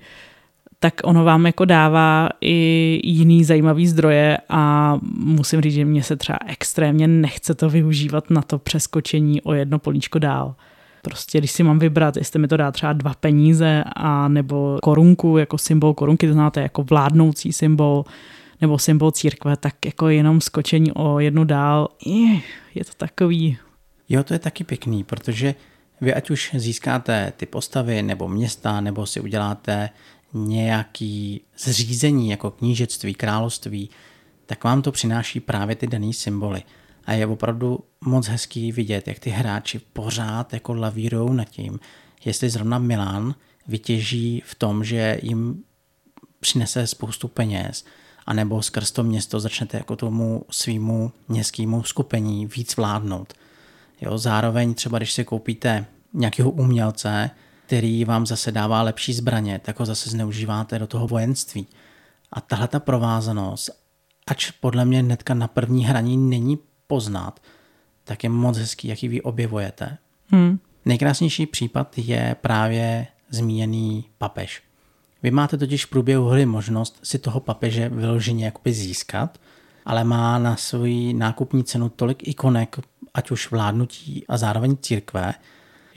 tak 0.79 0.93
ono 1.03 1.23
vám 1.23 1.45
jako 1.45 1.65
dává 1.65 2.29
i 2.41 2.99
jiný 3.03 3.43
zajímavý 3.43 3.87
zdroje 3.87 4.37
a 4.49 4.93
musím 5.17 5.61
říct, 5.61 5.73
že 5.73 5.85
mě 5.85 6.03
se 6.03 6.15
třeba 6.15 6.39
extrémně 6.47 7.07
nechce 7.07 7.55
to 7.55 7.69
využívat 7.69 8.29
na 8.29 8.41
to 8.41 8.59
přeskočení 8.59 9.41
o 9.41 9.53
jedno 9.53 9.79
políčko 9.79 10.19
dál. 10.19 10.55
Prostě 11.01 11.37
když 11.37 11.51
si 11.51 11.63
mám 11.63 11.79
vybrat, 11.79 12.17
jestli 12.17 12.39
mi 12.39 12.47
to 12.47 12.57
dá 12.57 12.71
třeba 12.71 12.93
dva 12.93 13.13
peníze 13.13 13.83
a 13.95 14.27
nebo 14.27 14.79
korunku 14.83 15.37
jako 15.37 15.57
symbol 15.57 15.93
korunky, 15.93 16.27
to 16.27 16.33
znáte 16.33 16.61
jako 16.61 16.83
vládnoucí 16.83 17.53
symbol, 17.53 18.05
nebo 18.61 18.79
symbol 18.79 19.11
církve, 19.11 19.57
tak 19.57 19.85
jako 19.85 20.09
jenom 20.09 20.41
skočení 20.41 20.91
o 20.91 21.19
jednu 21.19 21.43
dál, 21.43 21.87
je, 22.75 22.85
to 22.85 22.91
takový. 22.97 23.57
Jo, 24.09 24.23
to 24.23 24.33
je 24.33 24.39
taky 24.39 24.63
pěkný, 24.63 25.03
protože 25.03 25.55
vy 26.01 26.13
ať 26.13 26.29
už 26.29 26.51
získáte 26.53 27.33
ty 27.37 27.45
postavy 27.45 28.03
nebo 28.03 28.27
města, 28.27 28.81
nebo 28.81 29.05
si 29.05 29.19
uděláte 29.19 29.89
nějaký 30.33 31.41
zřízení 31.57 32.29
jako 32.29 32.51
knížectví, 32.51 33.13
království, 33.13 33.89
tak 34.45 34.63
vám 34.63 34.81
to 34.81 34.91
přináší 34.91 35.39
právě 35.39 35.75
ty 35.75 35.87
dané 35.87 36.13
symboly. 36.13 36.63
A 37.05 37.13
je 37.13 37.27
opravdu 37.27 37.79
moc 38.01 38.27
hezký 38.27 38.71
vidět, 38.71 39.07
jak 39.07 39.19
ty 39.19 39.29
hráči 39.29 39.79
pořád 39.93 40.53
jako 40.53 40.73
lavírou 40.73 41.33
nad 41.33 41.49
tím, 41.49 41.79
jestli 42.25 42.49
zrovna 42.49 42.79
Milan 42.79 43.35
vytěží 43.67 44.43
v 44.45 44.55
tom, 44.55 44.83
že 44.83 45.19
jim 45.21 45.63
přinese 46.39 46.87
spoustu 46.87 47.27
peněz, 47.27 47.85
anebo 48.25 48.61
skrz 48.61 48.91
to 48.91 49.03
město 49.03 49.39
začnete 49.39 49.77
jako 49.77 49.95
tomu 49.95 50.45
svýmu 50.49 51.11
městskému 51.27 51.83
skupení 51.83 52.45
víc 52.45 52.75
vládnout. 52.75 53.33
Jo, 54.01 54.17
zároveň 54.17 54.73
třeba, 54.73 54.97
když 54.97 55.13
si 55.13 55.23
koupíte 55.23 55.85
nějakého 56.13 56.51
umělce, 56.51 57.29
který 57.67 58.05
vám 58.05 58.25
zase 58.25 58.51
dává 58.51 58.81
lepší 58.81 59.13
zbraně, 59.13 59.59
tak 59.59 59.79
ho 59.79 59.85
zase 59.85 60.09
zneužíváte 60.09 60.79
do 60.79 60.87
toho 60.87 61.07
vojenství. 61.07 61.67
A 62.31 62.41
tahle 62.41 62.67
ta 62.67 62.79
provázanost, 62.79 63.69
ač 64.27 64.51
podle 64.51 64.85
mě 64.85 65.03
netka 65.03 65.33
na 65.33 65.47
první 65.47 65.85
hraní 65.85 66.17
není 66.17 66.59
poznat, 66.87 67.39
tak 68.03 68.23
je 68.23 68.29
moc 68.29 68.57
hezký, 68.57 68.87
jaký 68.87 69.07
vy 69.07 69.21
objevujete. 69.21 69.97
Hmm. 70.27 70.59
Nejkrásnější 70.85 71.45
případ 71.45 71.97
je 71.97 72.35
právě 72.41 73.07
zmíněný 73.29 74.05
papež. 74.17 74.63
Vy 75.23 75.31
máte 75.31 75.57
totiž 75.57 75.85
v 75.85 75.89
průběhu 75.89 76.27
hry 76.27 76.45
možnost 76.45 76.99
si 77.03 77.19
toho 77.19 77.39
papeže 77.39 77.89
vyloženě 77.89 78.45
jakoby 78.45 78.73
získat, 78.73 79.37
ale 79.85 80.03
má 80.03 80.39
na 80.39 80.55
svůj 80.55 81.13
nákupní 81.13 81.63
cenu 81.63 81.89
tolik 81.89 82.27
ikonek, 82.27 82.79
ať 83.13 83.31
už 83.31 83.51
vládnutí 83.51 84.25
a 84.27 84.37
zároveň 84.37 84.77
církve, 84.77 85.33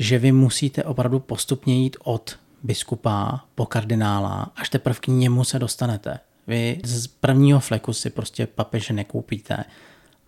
že 0.00 0.18
vy 0.18 0.32
musíte 0.32 0.84
opravdu 0.84 1.18
postupně 1.18 1.82
jít 1.82 1.96
od 2.04 2.38
biskupa 2.62 3.44
po 3.54 3.66
kardinála, 3.66 4.52
až 4.56 4.68
teprve 4.68 4.98
k 5.00 5.06
němu 5.06 5.44
se 5.44 5.58
dostanete. 5.58 6.18
Vy 6.46 6.80
z 6.84 7.06
prvního 7.06 7.60
fleku 7.60 7.92
si 7.92 8.10
prostě 8.10 8.46
papeže 8.46 8.94
nekoupíte. 8.94 9.64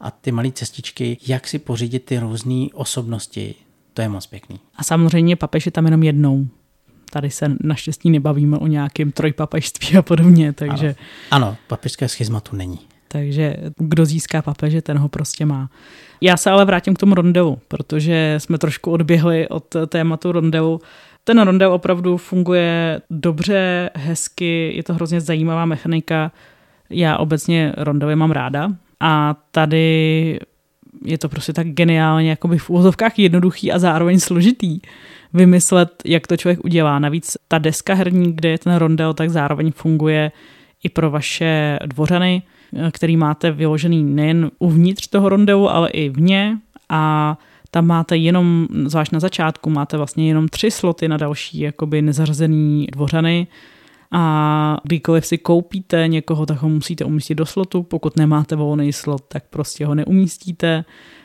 A 0.00 0.10
ty 0.10 0.32
malé 0.32 0.52
cestičky, 0.52 1.18
jak 1.26 1.48
si 1.48 1.58
pořídit 1.58 2.04
ty 2.04 2.18
různé 2.18 2.66
osobnosti, 2.74 3.54
to 3.94 4.02
je 4.02 4.08
moc 4.08 4.26
pěkný. 4.26 4.60
A 4.76 4.82
samozřejmě 4.82 5.36
papež 5.36 5.66
je 5.66 5.72
tam 5.72 5.84
jenom 5.84 6.02
jednou. 6.02 6.46
Tady 7.10 7.30
se 7.30 7.56
naštěstí 7.60 8.10
nebavíme 8.10 8.58
o 8.58 8.66
nějakém 8.66 9.12
trojpapežství 9.12 9.96
a 9.96 10.02
podobně, 10.02 10.52
takže... 10.52 10.94
Ano, 11.30 11.46
ano 11.46 11.56
papežské 11.66 12.08
schizmatu 12.08 12.56
není. 12.56 12.78
Takže 13.12 13.56
kdo 13.76 14.04
získá 14.04 14.42
papeže, 14.42 14.82
ten 14.82 14.98
ho 14.98 15.08
prostě 15.08 15.46
má. 15.46 15.70
Já 16.20 16.36
se 16.36 16.50
ale 16.50 16.64
vrátím 16.64 16.94
k 16.94 16.98
tomu 16.98 17.14
rondelu, 17.14 17.58
protože 17.68 18.34
jsme 18.38 18.58
trošku 18.58 18.90
odběhli 18.90 19.48
od 19.48 19.76
tématu 19.86 20.32
rondelu. 20.32 20.80
Ten 21.24 21.40
rondel 21.40 21.72
opravdu 21.72 22.16
funguje 22.16 23.00
dobře, 23.10 23.90
hezky, 23.94 24.72
je 24.76 24.82
to 24.82 24.94
hrozně 24.94 25.20
zajímavá 25.20 25.64
mechanika. 25.64 26.32
Já 26.90 27.16
obecně 27.16 27.72
rondely 27.76 28.16
mám 28.16 28.30
ráda 28.30 28.68
a 29.00 29.36
tady 29.50 30.38
je 31.04 31.18
to 31.18 31.28
prostě 31.28 31.52
tak 31.52 31.66
geniálně 31.66 32.30
jakoby 32.30 32.58
v 32.58 32.70
úvozovkách 32.70 33.18
jednoduchý 33.18 33.72
a 33.72 33.78
zároveň 33.78 34.20
složitý 34.20 34.80
vymyslet, 35.32 36.02
jak 36.04 36.26
to 36.26 36.36
člověk 36.36 36.64
udělá. 36.64 36.98
Navíc 36.98 37.36
ta 37.48 37.58
deska 37.58 37.94
herní, 37.94 38.32
kde 38.32 38.48
je 38.48 38.58
ten 38.58 38.74
rondel, 38.74 39.14
tak 39.14 39.30
zároveň 39.30 39.72
funguje 39.72 40.32
i 40.84 40.88
pro 40.88 41.10
vaše 41.10 41.78
dvořany, 41.86 42.42
který 42.90 43.16
máte 43.16 43.50
vyložený 43.50 44.04
nejen 44.04 44.50
uvnitř 44.58 45.06
toho 45.06 45.28
rondelu, 45.28 45.70
ale 45.70 45.90
i 45.90 46.08
vně 46.08 46.58
a 46.88 47.38
tam 47.70 47.86
máte 47.86 48.16
jenom, 48.16 48.68
zvlášť 48.84 49.12
na 49.12 49.20
začátku, 49.20 49.70
máte 49.70 49.96
vlastně 49.96 50.28
jenom 50.28 50.48
tři 50.48 50.70
sloty 50.70 51.08
na 51.08 51.16
další 51.16 51.60
jakoby 51.60 52.02
nezařazený 52.02 52.86
dvořany 52.92 53.46
a 54.10 54.76
kdykoliv 54.82 55.26
si 55.26 55.38
koupíte 55.38 56.08
někoho, 56.08 56.46
tak 56.46 56.58
ho 56.58 56.68
musíte 56.68 57.04
umístit 57.04 57.34
do 57.34 57.46
slotu, 57.46 57.82
pokud 57.82 58.16
nemáte 58.16 58.56
volný 58.56 58.92
slot, 58.92 59.24
tak 59.28 59.44
prostě 59.50 59.86
ho 59.86 59.94
neumístíte. 59.94 60.84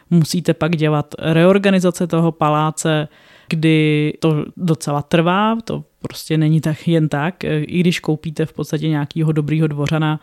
Musíte 0.10 0.54
pak 0.54 0.76
dělat 0.76 1.16
reorganizace 1.20 2.08
toho 2.08 2.32
paláce, 2.32 3.08
kdy 3.50 4.14
to 4.20 4.46
docela 4.58 5.02
trvá, 5.02 5.58
to 5.64 5.84
prostě 6.00 6.38
není 6.38 6.62
tak 6.62 6.88
jen 6.88 7.10
tak. 7.10 7.44
I 7.44 7.80
když 7.80 8.00
koupíte 8.00 8.46
v 8.46 8.54
podstatě 8.54 8.90
nějakého 8.90 9.32
dobrýho 9.32 9.68
dvořana, 9.68 10.20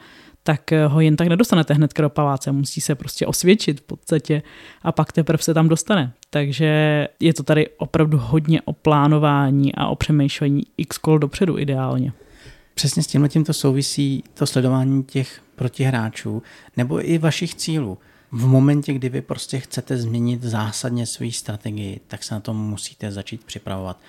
tak 0.47 0.71
ho 0.89 1.01
jen 1.01 1.17
tak 1.17 1.29
nedostanete 1.29 1.75
hned 1.75 1.99
do 1.99 2.11
paláce, 2.11 2.53
musí 2.53 2.81
se 2.81 2.95
prostě 2.95 3.27
osvědčit 3.27 3.81
v 3.81 3.83
podstatě 3.83 4.43
a 4.83 4.93
pak 4.93 5.13
teprve 5.13 5.43
se 5.43 5.55
tam 5.55 5.69
dostane. 5.69 6.13
Takže 6.31 7.09
je 7.21 7.35
to 7.35 7.43
tady 7.43 7.69
opravdu 7.69 8.19
hodně 8.19 8.63
o 8.63 8.73
plánování 8.73 9.75
a 9.75 9.87
o 9.87 9.97
přemýšlení 9.97 10.63
x 10.77 10.99
kol 10.99 11.19
dopředu 11.19 11.59
ideálně. 11.59 12.13
Přesně 12.75 13.03
s 13.03 13.07
tímhle 13.07 13.29
to 13.47 13.53
souvisí 13.53 14.25
to 14.35 14.47
sledování 14.47 15.05
těch 15.05 15.41
protihráčů 15.57 16.43
nebo 16.77 17.09
i 17.09 17.19
vašich 17.19 17.55
cílů. 17.55 17.99
V 18.33 18.47
momentě, 18.47 18.93
kdy 18.93 19.09
vy 19.09 19.23
prostě 19.23 19.61
chcete 19.61 19.97
změnit 19.97 20.43
zásadně 20.43 21.07
svou 21.07 21.31
strategii, 21.31 22.01
tak 22.07 22.23
se 22.25 22.35
na 22.35 22.41
to 22.41 22.55
musíte 22.55 23.13
začít 23.13 23.45
připravovat. 23.45 24.01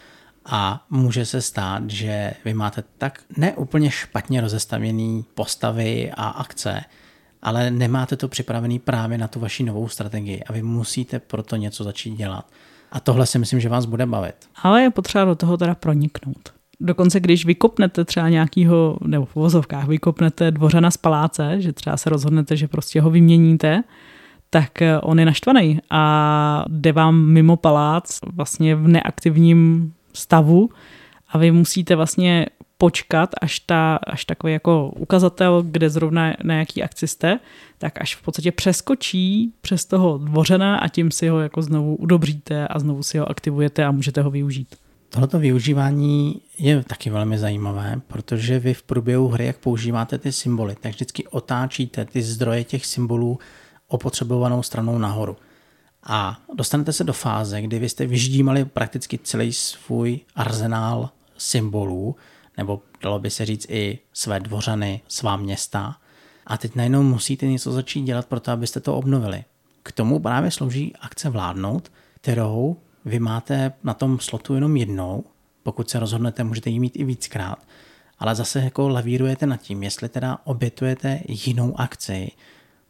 A 0.45 0.85
může 0.89 1.25
se 1.25 1.41
stát, 1.41 1.89
že 1.89 2.33
vy 2.45 2.53
máte 2.53 2.83
tak 2.97 3.21
neúplně 3.37 3.91
špatně 3.91 4.41
rozestavěný 4.41 5.25
postavy 5.35 6.11
a 6.11 6.27
akce, 6.27 6.81
ale 7.41 7.71
nemáte 7.71 8.15
to 8.15 8.27
připravený 8.27 8.79
právě 8.79 9.17
na 9.17 9.27
tu 9.27 9.39
vaši 9.39 9.63
novou 9.63 9.87
strategii 9.87 10.43
a 10.43 10.53
vy 10.53 10.61
musíte 10.61 11.19
proto 11.19 11.55
něco 11.55 11.83
začít 11.83 12.15
dělat. 12.15 12.51
A 12.91 12.99
tohle 12.99 13.25
si 13.25 13.39
myslím, 13.39 13.59
že 13.59 13.69
vás 13.69 13.85
bude 13.85 14.05
bavit. 14.05 14.35
Ale 14.63 14.81
je 14.81 14.89
potřeba 14.89 15.25
do 15.25 15.35
toho 15.35 15.57
teda 15.57 15.75
proniknout. 15.75 16.53
Dokonce 16.79 17.19
když 17.19 17.45
vykopnete 17.45 18.05
třeba 18.05 18.29
nějakýho, 18.29 18.97
nebo 19.01 19.25
v 19.25 19.35
vozovkách 19.35 19.87
vykopnete 19.87 20.51
dvořana 20.51 20.91
z 20.91 20.97
paláce, 20.97 21.61
že 21.61 21.73
třeba 21.73 21.97
se 21.97 22.09
rozhodnete, 22.09 22.55
že 22.55 22.67
prostě 22.67 23.01
ho 23.01 23.09
vyměníte, 23.09 23.83
tak 24.49 24.71
on 25.01 25.19
je 25.19 25.25
naštvaný 25.25 25.79
a 25.89 26.65
jde 26.69 26.91
vám 26.91 27.25
mimo 27.25 27.57
palác 27.57 28.19
vlastně 28.33 28.75
v 28.75 28.87
neaktivním 28.87 29.93
stavu 30.15 30.69
a 31.29 31.37
vy 31.37 31.51
musíte 31.51 31.95
vlastně 31.95 32.45
počkat, 32.77 33.29
až, 33.41 33.59
ta, 33.59 33.95
až 33.95 34.25
takový 34.25 34.53
jako 34.53 34.91
ukazatel, 34.97 35.63
kde 35.63 35.89
zrovna 35.89 36.33
na 36.43 36.55
jaký 36.55 36.83
akci 36.83 37.07
jste, 37.07 37.39
tak 37.77 38.01
až 38.01 38.15
v 38.15 38.21
podstatě 38.21 38.51
přeskočí 38.51 39.53
přes 39.61 39.85
toho 39.85 40.17
dvořena 40.17 40.77
a 40.77 40.87
tím 40.87 41.11
si 41.11 41.27
ho 41.27 41.39
jako 41.39 41.61
znovu 41.61 41.95
udobříte 41.95 42.67
a 42.67 42.79
znovu 42.79 43.03
si 43.03 43.17
ho 43.17 43.29
aktivujete 43.29 43.85
a 43.85 43.91
můžete 43.91 44.21
ho 44.21 44.31
využít. 44.31 44.75
Tohleto 45.09 45.39
využívání 45.39 46.41
je 46.57 46.83
taky 46.83 47.09
velmi 47.09 47.37
zajímavé, 47.37 48.01
protože 48.07 48.59
vy 48.59 48.73
v 48.73 48.83
průběhu 48.83 49.27
hry, 49.27 49.45
jak 49.45 49.57
používáte 49.57 50.17
ty 50.17 50.31
symboly, 50.31 50.75
tak 50.81 50.91
vždycky 50.91 51.27
otáčíte 51.27 52.05
ty 52.05 52.21
zdroje 52.21 52.63
těch 52.63 52.85
symbolů 52.85 53.39
opotřebovanou 53.87 54.63
stranou 54.63 54.97
nahoru. 54.97 55.37
A 56.05 56.39
dostanete 56.53 56.93
se 56.93 57.03
do 57.03 57.13
fáze, 57.13 57.61
kdy 57.61 57.79
vy 57.79 57.89
jste 57.89 58.05
vyždímali 58.05 58.65
prakticky 58.65 59.17
celý 59.17 59.53
svůj 59.53 60.19
arzenál 60.35 61.09
symbolů, 61.37 62.15
nebo 62.57 62.81
dalo 63.01 63.19
by 63.19 63.29
se 63.29 63.45
říct 63.45 63.65
i 63.69 63.99
své 64.13 64.39
dvořany, 64.39 65.01
svá 65.07 65.37
města. 65.37 65.97
A 66.47 66.57
teď 66.57 66.75
najednou 66.75 67.03
musíte 67.03 67.45
něco 67.45 67.71
začít 67.71 68.01
dělat 68.01 68.25
pro 68.25 68.39
to, 68.39 68.51
abyste 68.51 68.79
to 68.79 68.97
obnovili. 68.97 69.43
K 69.83 69.91
tomu 69.91 70.19
právě 70.19 70.51
slouží 70.51 70.93
akce 71.01 71.29
vládnout, 71.29 71.91
kterou 72.15 72.77
vy 73.05 73.19
máte 73.19 73.73
na 73.83 73.93
tom 73.93 74.19
slotu 74.19 74.55
jenom 74.55 74.77
jednou, 74.77 75.23
pokud 75.63 75.89
se 75.89 75.99
rozhodnete, 75.99 76.43
můžete 76.43 76.69
ji 76.69 76.79
mít 76.79 76.95
i 76.95 77.03
víckrát, 77.03 77.59
ale 78.19 78.35
zase 78.35 78.59
jako 78.59 78.89
lavírujete 78.89 79.45
nad 79.45 79.57
tím, 79.57 79.83
jestli 79.83 80.09
teda 80.09 80.37
obětujete 80.43 81.19
jinou 81.27 81.79
akci, 81.79 82.31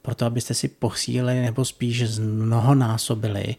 proto 0.05 0.25
abyste 0.25 0.53
si 0.53 0.67
posílili 0.67 1.41
nebo 1.41 1.65
spíš 1.65 2.09
zmnohonásobili 2.09 3.55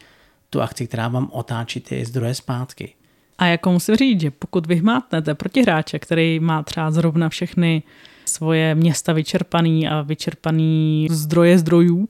tu 0.50 0.62
akci, 0.62 0.87
která 0.87 1.09
vám 1.09 1.28
otáčí 1.32 1.80
ty 1.80 2.04
zdroje 2.04 2.35
zpátky. 2.35 2.94
A 3.38 3.46
jako 3.46 3.72
musím 3.72 3.96
říct, 3.96 4.20
že 4.20 4.30
pokud 4.30 4.66
vyhmátnete 4.66 5.35
protihráče, 5.35 5.98
který 5.98 6.40
má 6.40 6.62
třeba 6.62 6.90
zrovna 6.90 7.28
všechny 7.28 7.82
svoje 8.24 8.74
města 8.74 9.12
vyčerpaný 9.12 9.88
a 9.88 10.02
vyčerpaný 10.02 11.09
zdroje 11.11 11.59
zdrojů, 11.59 12.09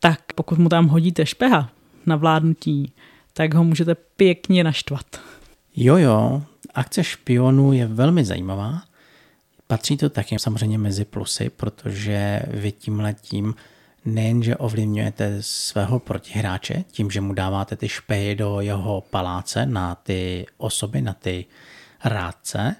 tak 0.00 0.20
pokud 0.34 0.58
mu 0.58 0.68
tam 0.68 0.86
hodíte 0.86 1.26
špeha 1.26 1.70
na 2.06 2.16
vládnutí, 2.16 2.92
tak 3.32 3.54
ho 3.54 3.64
můžete 3.64 3.94
pěkně 3.94 4.64
naštvat. 4.64 5.06
Jo, 5.76 5.96
jo, 5.96 6.42
akce 6.74 7.04
špionů 7.04 7.72
je 7.72 7.86
velmi 7.86 8.24
zajímavá. 8.24 8.82
Patří 9.70 9.96
to 9.96 10.08
taky 10.08 10.38
samozřejmě 10.38 10.78
mezi 10.78 11.04
plusy, 11.04 11.50
protože 11.50 12.42
vy 12.48 12.72
tím 12.72 13.00
letím 13.00 13.54
nejenže 14.04 14.56
ovlivňujete 14.56 15.36
svého 15.40 15.98
protihráče 15.98 16.84
tím, 16.90 17.10
že 17.10 17.20
mu 17.20 17.32
dáváte 17.32 17.76
ty 17.76 17.88
špehy 17.88 18.34
do 18.34 18.60
jeho 18.60 19.00
paláce 19.00 19.66
na 19.66 19.94
ty 19.94 20.46
osoby, 20.56 21.00
na 21.02 21.12
ty 21.12 21.44
rádce, 22.04 22.76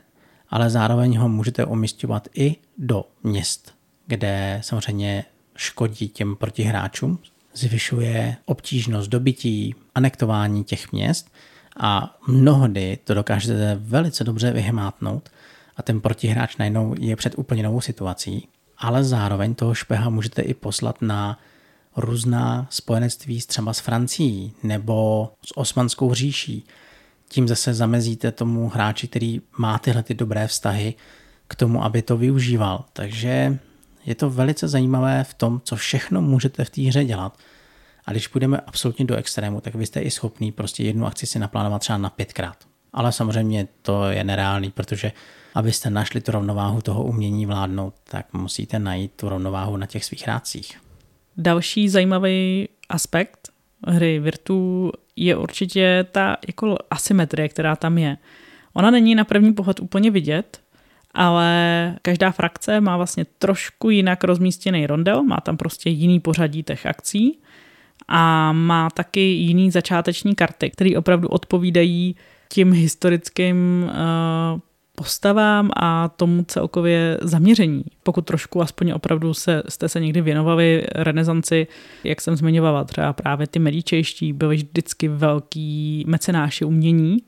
ale 0.49 0.71
zároveň 0.71 1.17
ho 1.17 1.29
můžete 1.29 1.65
umistovat 1.65 2.29
i 2.35 2.57
do 2.79 3.05
měst, 3.23 3.75
kde 4.07 4.61
samozřejmě 4.65 5.25
škodí 5.57 6.09
těm 6.09 6.37
protihráčům, 6.37 7.19
zvyšuje 7.55 8.37
obtížnost 8.45 9.11
dobytí, 9.11 9.75
anektování 9.95 10.65
těch 10.65 10.93
měst 10.93 11.33
a 11.77 12.19
mnohdy 12.29 12.99
to 13.05 13.15
dokážete 13.15 13.79
velice 13.81 14.25
dobře 14.25 14.53
vyhmátnout 14.53 15.31
a 15.79 15.83
ten 15.83 16.01
protihráč 16.01 16.57
najednou 16.57 16.95
je 16.99 17.17
před 17.17 17.35
úplně 17.39 17.63
novou 17.63 17.81
situací, 17.81 18.49
ale 18.79 19.05
zároveň 19.05 19.55
toho 19.55 19.75
špeha 19.75 20.11
můžete 20.11 20.43
i 20.43 20.55
poslat 20.55 21.03
na 21.03 21.39
různá 21.97 22.67
spojenectví 22.71 23.41
třeba 23.41 23.73
s 23.73 23.81
Francií 23.81 24.53
nebo 24.63 25.29
s 25.47 25.57
Osmanskou 25.57 26.15
říší. 26.15 26.65
Tím 27.29 27.49
zase 27.49 27.75
zamezíte 27.75 28.33
tomu 28.33 28.69
hráči, 28.69 29.09
který 29.09 29.41
má 29.59 29.79
tyhle 29.79 30.03
ty 30.03 30.15
dobré 30.15 30.47
vztahy 30.47 30.95
k 31.49 31.55
tomu, 31.55 31.85
aby 31.85 32.03
to 32.03 32.17
využíval. 32.17 32.85
Takže 32.93 33.59
je 34.05 34.15
to 34.15 34.31
velice 34.31 34.69
zajímavé 34.69 35.25
v 35.25 35.35
tom, 35.35 35.61
co 35.65 35.77
všechno 35.77 36.23
můžete 36.23 36.65
v 36.65 36.71
té 36.71 36.83
hře 36.83 37.05
dělat. 37.05 37.39
A 38.07 38.11
když 38.11 38.29
půjdeme 38.29 38.59
absolutně 38.67 39.05
do 39.05 39.17
extrému, 39.17 39.61
tak 39.61 39.75
vy 39.75 39.87
jste 39.87 40.01
i 40.01 40.11
schopný 40.11 40.53
prostě 40.53 40.85
jednu 40.85 41.07
akci 41.07 41.27
si 41.27 41.39
naplánovat 41.39 41.81
třeba 41.81 41.99
na 41.99 42.11
pětkrát. 42.11 42.57
Ale 42.93 43.13
samozřejmě 43.13 43.69
to 43.83 44.09
je 44.09 44.25
nereálný, 44.25 44.71
protože 44.71 45.13
abyste 45.59 45.91
našli 45.91 46.21
tu 46.21 46.33
rovnováhu 46.33 46.81
toho 46.81 47.05
umění 47.05 47.47
vládnout, 47.47 47.95
tak 48.05 48.33
musíte 48.33 48.79
najít 48.79 49.13
tu 49.17 49.29
rovnováhu 49.29 49.77
na 49.77 49.87
těch 49.87 50.05
svých 50.05 50.23
hrácích. 50.23 50.81
Další 51.37 51.89
zajímavý 51.89 52.69
aspekt 52.89 53.49
hry 53.87 54.19
Virtu 54.19 54.93
je 55.17 55.37
určitě 55.37 56.07
ta 56.13 56.37
jako 56.47 56.77
asymetrie, 56.91 57.49
která 57.49 57.77
tam 57.77 57.99
je. 57.99 58.17
Ona 58.75 58.91
není 58.91 59.15
na 59.15 59.25
první 59.25 59.53
pohled 59.53 59.81
úplně 59.81 60.11
vidět, 60.11 60.61
ale 61.15 61.95
každá 62.03 62.31
frakce 62.31 62.81
má 62.81 62.97
vlastně 62.97 63.25
trošku 63.39 63.91
jinak 63.91 64.25
rozmístěný 64.25 64.87
rondel, 64.87 65.23
má 65.23 65.37
tam 65.37 65.57
prostě 65.57 65.91
jiný 65.91 66.21
pořadí 66.21 66.63
těch 66.63 66.87
akcí 66.87 67.39
a 68.09 68.53
má 68.53 68.91
taky 68.91 69.21
jiný 69.21 69.71
začáteční 69.71 70.35
karty, 70.35 70.71
které 70.71 70.91
opravdu 70.99 71.29
odpovídají 71.29 72.17
tím 72.49 72.73
historickým 72.73 73.91
uh, 74.55 74.61
postavám 74.99 75.71
a 75.77 76.09
tomu 76.09 76.45
celkově 76.45 77.19
zaměření. 77.23 77.85
Pokud 78.03 78.27
trošku 78.27 78.63
aspoň 78.63 78.91
opravdu 78.91 79.35
se, 79.35 79.63
jste 79.69 79.89
se 79.89 80.01
někdy 80.01 80.21
věnovali 80.21 80.87
renesanci, 80.95 81.67
jak 82.05 82.21
jsem 82.21 82.37
zmiňovala, 82.37 82.85
třeba 82.85 83.13
právě 83.13 83.47
ty 83.47 83.59
medičejští 83.59 84.33
byli 84.33 84.57
vždycky 84.57 85.09
velký 85.09 86.05
mecenáši 86.07 86.65
umění 86.65 87.19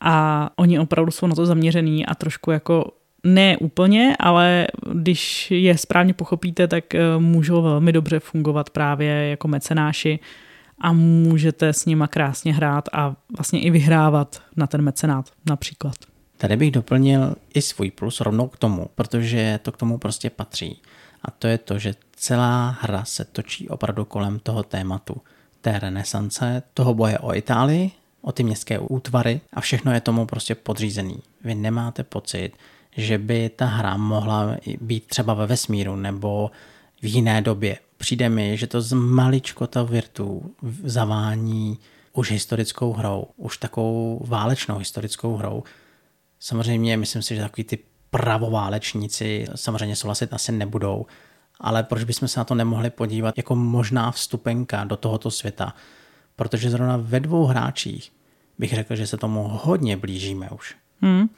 a 0.00 0.50
oni 0.56 0.78
opravdu 0.78 1.10
jsou 1.10 1.26
na 1.26 1.34
to 1.34 1.46
zaměřený 1.46 2.06
a 2.06 2.14
trošku 2.14 2.50
jako 2.50 2.84
ne 3.24 3.56
úplně, 3.56 4.16
ale 4.18 4.66
když 4.92 5.50
je 5.50 5.78
správně 5.78 6.14
pochopíte, 6.14 6.68
tak 6.68 6.94
eh, 6.94 7.00
můžou 7.18 7.62
velmi 7.62 7.92
dobře 7.92 8.20
fungovat 8.20 8.70
právě 8.70 9.28
jako 9.28 9.48
mecenáši 9.48 10.18
a 10.80 10.92
můžete 10.92 11.72
s 11.72 11.86
nima 11.86 12.06
krásně 12.06 12.54
hrát 12.54 12.88
a 12.92 13.14
vlastně 13.36 13.60
i 13.60 13.70
vyhrávat 13.70 14.42
na 14.56 14.66
ten 14.66 14.82
mecenát 14.82 15.30
například. 15.50 15.94
Tady 16.42 16.56
bych 16.56 16.70
doplnil 16.70 17.34
i 17.54 17.62
svůj 17.62 17.90
plus 17.90 18.20
rovnou 18.20 18.48
k 18.48 18.56
tomu, 18.56 18.90
protože 18.94 19.60
to 19.62 19.72
k 19.72 19.76
tomu 19.76 19.98
prostě 19.98 20.30
patří. 20.30 20.82
A 21.22 21.30
to 21.30 21.46
je 21.46 21.58
to, 21.58 21.78
že 21.78 21.94
celá 22.16 22.78
hra 22.80 23.04
se 23.04 23.24
točí 23.24 23.68
opravdu 23.68 24.04
kolem 24.04 24.38
toho 24.38 24.62
tématu 24.62 25.16
té 25.60 25.78
renesance, 25.78 26.62
toho 26.74 26.94
boje 26.94 27.18
o 27.18 27.34
Itálii, 27.34 27.90
o 28.22 28.32
ty 28.32 28.42
městské 28.42 28.78
útvary 28.78 29.40
a 29.52 29.60
všechno 29.60 29.92
je 29.92 30.00
tomu 30.00 30.26
prostě 30.26 30.54
podřízený. 30.54 31.18
Vy 31.44 31.54
nemáte 31.54 32.02
pocit, 32.02 32.52
že 32.96 33.18
by 33.18 33.48
ta 33.56 33.66
hra 33.66 33.96
mohla 33.96 34.56
být 34.80 35.06
třeba 35.06 35.34
ve 35.34 35.46
vesmíru 35.46 35.96
nebo 35.96 36.50
v 37.02 37.06
jiné 37.06 37.42
době. 37.42 37.78
Přijde 37.96 38.28
mi, 38.28 38.56
že 38.56 38.66
to 38.66 38.80
z 38.80 38.92
maličkota 38.92 39.82
virtu 39.82 40.54
zavání 40.84 41.78
už 42.12 42.30
historickou 42.30 42.92
hrou, 42.92 43.26
už 43.36 43.56
takovou 43.56 44.24
válečnou 44.26 44.78
historickou 44.78 45.36
hrou. 45.36 45.62
Samozřejmě 46.44 46.96
myslím 46.96 47.22
si, 47.22 47.36
že 47.36 47.42
takový 47.42 47.64
ty 47.64 47.78
pravoválečníci 48.10 49.46
samozřejmě 49.54 49.96
souhlasit 49.96 50.32
asi 50.32 50.52
nebudou, 50.52 51.06
ale 51.60 51.82
proč 51.82 52.04
bychom 52.04 52.28
se 52.28 52.40
na 52.40 52.44
to 52.44 52.54
nemohli 52.54 52.90
podívat 52.90 53.36
jako 53.36 53.56
možná 53.56 54.10
vstupenka 54.10 54.84
do 54.84 54.96
tohoto 54.96 55.30
světa? 55.30 55.74
Protože 56.36 56.70
zrovna 56.70 56.96
ve 56.96 57.20
dvou 57.20 57.44
hráčích 57.44 58.12
bych 58.58 58.74
řekl, 58.74 58.96
že 58.96 59.06
se 59.06 59.16
tomu 59.16 59.48
hodně 59.62 59.96
blížíme 59.96 60.50
už. 60.50 60.76
Hmm. 61.00 61.28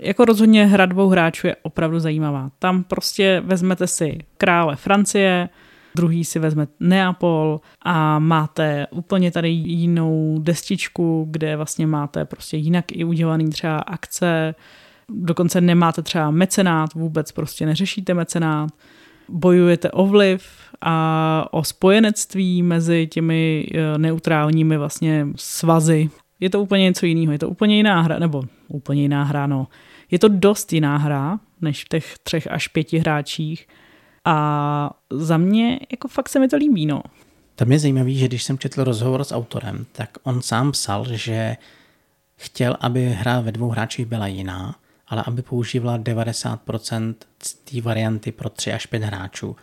Jako 0.00 0.24
rozhodně 0.24 0.66
hra 0.66 0.86
dvou 0.86 1.08
hráčů 1.08 1.46
je 1.46 1.56
opravdu 1.62 2.00
zajímavá. 2.00 2.50
Tam 2.58 2.84
prostě 2.84 3.42
vezmete 3.44 3.86
si 3.86 4.18
krále 4.36 4.76
Francie, 4.76 5.48
druhý 5.96 6.24
si 6.24 6.38
vezme 6.38 6.66
Neapol 6.80 7.60
a 7.82 8.18
máte 8.18 8.86
úplně 8.90 9.30
tady 9.30 9.48
jinou 9.48 10.38
destičku, 10.42 11.26
kde 11.30 11.56
vlastně 11.56 11.86
máte 11.86 12.24
prostě 12.24 12.56
jinak 12.56 12.84
i 12.92 13.04
udělaný 13.04 13.50
třeba 13.50 13.78
akce, 13.78 14.54
dokonce 15.08 15.60
nemáte 15.60 16.02
třeba 16.02 16.30
mecenát, 16.30 16.94
vůbec 16.94 17.32
prostě 17.32 17.66
neřešíte 17.66 18.14
mecenát, 18.14 18.70
bojujete 19.28 19.90
o 19.90 20.06
vliv 20.06 20.46
a 20.80 21.48
o 21.50 21.64
spojenectví 21.64 22.62
mezi 22.62 23.06
těmi 23.06 23.66
eh, 23.74 23.98
neutrálními 23.98 24.76
vlastně 24.76 25.26
svazy. 25.36 26.10
Je 26.40 26.50
to 26.50 26.60
úplně 26.62 26.82
něco 26.82 27.06
jiného, 27.06 27.32
je 27.32 27.38
to 27.38 27.48
úplně 27.48 27.76
jiná 27.76 28.00
hra, 28.00 28.18
nebo 28.18 28.42
úplně 28.68 29.02
jiná 29.02 29.24
hra, 29.24 29.46
no. 29.46 29.66
Je 30.10 30.18
to 30.18 30.28
dost 30.28 30.72
jiná 30.72 30.96
hra, 30.96 31.38
než 31.60 31.84
v 31.84 31.88
těch 31.88 32.14
třech 32.22 32.50
až 32.50 32.68
pěti 32.68 32.98
hráčích 32.98 33.66
a 34.24 34.90
za 35.10 35.36
mě 35.36 35.80
jako 35.90 36.08
fakt 36.08 36.28
se 36.28 36.38
mi 36.38 36.48
to 36.48 36.56
líbí, 36.56 36.86
no. 36.86 37.02
Tam 37.54 37.72
je 37.72 37.78
zajímavé, 37.78 38.10
že 38.10 38.28
když 38.28 38.42
jsem 38.42 38.58
četl 38.58 38.84
rozhovor 38.84 39.24
s 39.24 39.34
autorem, 39.34 39.86
tak 39.92 40.10
on 40.22 40.42
sám 40.42 40.72
psal, 40.72 41.06
že 41.10 41.56
chtěl, 42.36 42.76
aby 42.80 43.08
hra 43.08 43.40
ve 43.40 43.52
dvou 43.52 43.68
hráčích 43.68 44.06
byla 44.06 44.26
jiná, 44.26 44.74
ale 45.08 45.22
aby 45.26 45.42
používala 45.42 45.98
90% 45.98 47.14
z 47.42 47.54
té 47.54 47.80
varianty 47.80 48.32
pro 48.32 48.50
3 48.50 48.72
až 48.72 48.86
5 48.86 49.02
hráčů. 49.02 49.56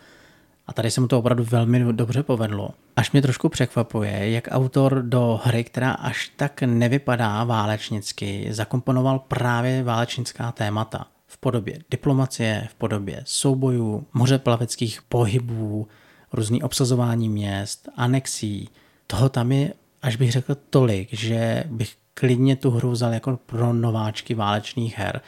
A 0.68 0.74
tady 0.74 0.92
se 0.92 1.02
mu 1.02 1.08
to 1.08 1.20
opravdu 1.20 1.44
velmi 1.44 1.94
dobře 1.94 2.24
povedlo. 2.24 2.70
Až 2.96 3.12
mě 3.12 3.22
trošku 3.22 3.50
překvapuje, 3.50 4.32
jak 4.32 4.48
autor 4.52 5.02
do 5.02 5.40
hry, 5.44 5.64
která 5.64 5.92
až 5.92 6.32
tak 6.36 6.62
nevypadá 6.62 7.44
válečnicky, 7.44 8.48
zakomponoval 8.50 9.20
právě 9.20 9.84
válečnická 9.84 10.52
témata 10.52 11.08
v 11.32 11.38
podobě 11.38 11.80
diplomacie, 11.92 12.68
v 12.72 12.76
podobě 12.76 13.24
soubojů, 13.26 14.06
mořeplaveckých 14.14 15.02
pohybů, 15.02 15.88
různý 16.34 16.64
obsazování 16.64 17.30
měst, 17.30 17.90
anexí. 17.96 18.70
Toho 19.08 19.30
tam 19.30 19.52
je, 19.52 19.74
až 20.02 20.16
bych 20.16 20.32
řekl, 20.32 20.58
tolik, 20.70 21.14
že 21.14 21.64
bych 21.68 21.96
klidně 22.14 22.56
tu 22.56 22.72
hru 22.72 22.92
vzal 22.92 23.14
jako 23.14 23.40
pro 23.46 23.74
nováčky 23.74 24.36
válečných 24.36 24.98
her. 24.98 25.22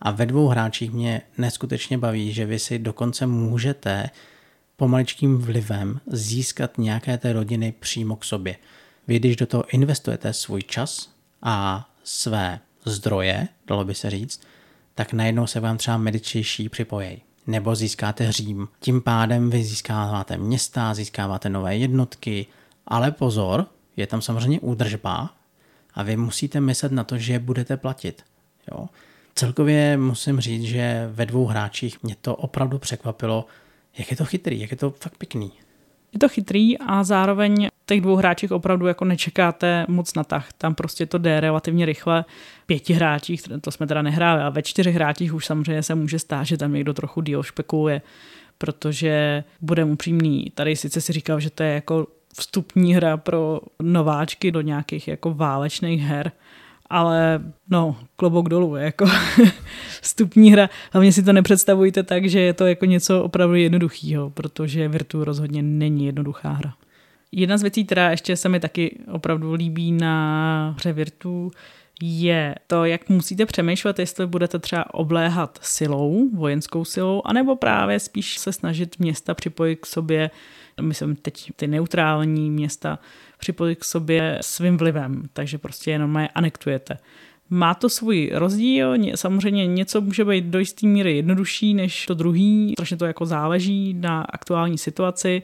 A 0.00 0.10
ve 0.10 0.26
dvou 0.26 0.48
hráčích 0.48 0.92
mě 0.92 1.22
neskutečně 1.38 1.98
baví, 1.98 2.32
že 2.32 2.46
vy 2.46 2.58
si 2.58 2.78
dokonce 2.78 3.26
můžete 3.26 4.10
pomaličkým 4.76 5.38
vlivem 5.38 6.00
získat 6.06 6.78
nějaké 6.78 7.18
té 7.18 7.32
rodiny 7.32 7.74
přímo 7.80 8.16
k 8.16 8.24
sobě. 8.24 8.56
Vy, 9.08 9.18
když 9.18 9.36
do 9.36 9.46
toho 9.46 9.64
investujete 9.74 10.32
svůj 10.32 10.62
čas 10.62 11.10
a 11.42 11.88
své 12.04 12.60
zdroje, 12.84 13.48
dalo 13.66 13.84
by 13.84 13.94
se 13.94 14.10
říct, 14.10 14.40
tak 14.94 15.12
najednou 15.12 15.46
se 15.46 15.60
vám 15.60 15.78
třeba 15.78 15.96
medičejší 15.96 16.68
připojí. 16.68 17.22
Nebo 17.46 17.74
získáte 17.74 18.32
Řím. 18.32 18.68
Tím 18.80 19.02
pádem 19.02 19.50
vy 19.50 19.64
získáváte 19.64 20.36
města, 20.36 20.94
získáváte 20.94 21.48
nové 21.48 21.76
jednotky, 21.76 22.46
ale 22.86 23.10
pozor, 23.10 23.66
je 23.96 24.06
tam 24.06 24.22
samozřejmě 24.22 24.60
údržba 24.60 25.30
a 25.94 26.02
vy 26.02 26.16
musíte 26.16 26.60
myslet 26.60 26.92
na 26.92 27.04
to, 27.04 27.18
že 27.18 27.38
budete 27.38 27.76
platit. 27.76 28.22
Jo? 28.72 28.88
Celkově 29.34 29.96
musím 29.96 30.40
říct, 30.40 30.62
že 30.62 31.08
ve 31.12 31.26
dvou 31.26 31.46
hráčích 31.46 32.02
mě 32.02 32.16
to 32.20 32.36
opravdu 32.36 32.78
překvapilo, 32.78 33.46
jak 33.98 34.10
je 34.10 34.16
to 34.16 34.24
chytrý, 34.24 34.60
jak 34.60 34.70
je 34.70 34.76
to 34.76 34.90
fakt 34.90 35.18
pěkný. 35.18 35.52
Je 36.12 36.18
to 36.18 36.28
chytrý 36.28 36.78
a 36.78 37.04
zároveň 37.04 37.68
těch 37.86 38.00
dvou 38.00 38.16
hráčích 38.16 38.52
opravdu 38.52 38.86
jako 38.86 39.04
nečekáte 39.04 39.84
moc 39.88 40.14
na 40.14 40.24
tah. 40.24 40.52
Tam 40.58 40.74
prostě 40.74 41.06
to 41.06 41.18
jde 41.18 41.40
relativně 41.40 41.86
rychle. 41.86 42.24
Pěti 42.66 42.92
hráčích, 42.92 43.42
to 43.60 43.70
jsme 43.70 43.86
teda 43.86 44.02
nehráli, 44.02 44.42
a 44.42 44.48
ve 44.48 44.62
čtyřech 44.62 44.94
hráčích 44.94 45.34
už 45.34 45.46
samozřejmě 45.46 45.82
se 45.82 45.94
může 45.94 46.18
stát, 46.18 46.44
že 46.44 46.56
tam 46.56 46.72
někdo 46.72 46.94
trochu 46.94 47.20
díl 47.20 47.42
špekuluje, 47.42 48.02
protože 48.58 49.44
budeme 49.60 49.92
upřímný. 49.92 50.52
Tady 50.54 50.76
sice 50.76 51.00
si 51.00 51.12
říkal, 51.12 51.40
že 51.40 51.50
to 51.50 51.62
je 51.62 51.74
jako 51.74 52.06
vstupní 52.38 52.94
hra 52.94 53.16
pro 53.16 53.60
nováčky 53.82 54.52
do 54.52 54.60
nějakých 54.60 55.08
jako 55.08 55.34
válečných 55.34 56.02
her, 56.02 56.32
ale 56.90 57.40
no, 57.70 57.96
klobouk 58.16 58.48
dolů, 58.48 58.76
jako 58.76 59.06
vstupní 60.02 60.52
hra. 60.52 60.70
Hlavně 60.92 61.12
si 61.12 61.22
to 61.22 61.32
nepředstavujte 61.32 62.02
tak, 62.02 62.28
že 62.28 62.40
je 62.40 62.54
to 62.54 62.66
jako 62.66 62.84
něco 62.84 63.22
opravdu 63.22 63.54
jednoduchého, 63.54 64.30
protože 64.30 64.88
Virtu 64.88 65.24
rozhodně 65.24 65.62
není 65.62 66.06
jednoduchá 66.06 66.52
hra. 66.52 66.74
Jedna 67.36 67.58
z 67.58 67.62
věcí, 67.62 67.84
která 67.84 68.10
ještě 68.10 68.36
se 68.36 68.48
mi 68.48 68.60
taky 68.60 68.98
opravdu 69.12 69.52
líbí 69.52 69.92
na 69.92 70.74
hře 70.78 70.92
Virtu, 70.92 71.50
je 72.02 72.54
to, 72.66 72.84
jak 72.84 73.08
musíte 73.08 73.46
přemýšlet, 73.46 73.98
jestli 73.98 74.26
budete 74.26 74.58
třeba 74.58 74.94
obléhat 74.94 75.58
silou, 75.62 76.28
vojenskou 76.34 76.84
silou, 76.84 77.22
anebo 77.24 77.56
právě 77.56 78.00
spíš 78.00 78.38
se 78.38 78.52
snažit 78.52 78.98
města 78.98 79.34
připojit 79.34 79.76
k 79.76 79.86
sobě, 79.86 80.30
myslím 80.80 81.16
teď 81.16 81.52
ty 81.56 81.66
neutrální 81.66 82.50
města, 82.50 82.98
připojit 83.38 83.76
k 83.76 83.84
sobě 83.84 84.38
svým 84.40 84.76
vlivem, 84.76 85.22
takže 85.32 85.58
prostě 85.58 85.90
jenom 85.90 86.16
je 86.16 86.28
anektujete. 86.28 86.98
Má 87.54 87.74
to 87.74 87.88
svůj 87.88 88.30
rozdíl, 88.34 88.94
samozřejmě 89.14 89.66
něco 89.66 90.00
může 90.00 90.24
být 90.24 90.44
do 90.44 90.58
jisté 90.58 90.86
míry 90.86 91.16
jednodušší 91.16 91.74
než 91.74 92.06
to 92.06 92.14
druhý, 92.14 92.72
strašně 92.76 92.96
to 92.96 93.04
jako 93.04 93.26
záleží 93.26 93.94
na 93.94 94.22
aktuální 94.22 94.78
situaci. 94.78 95.42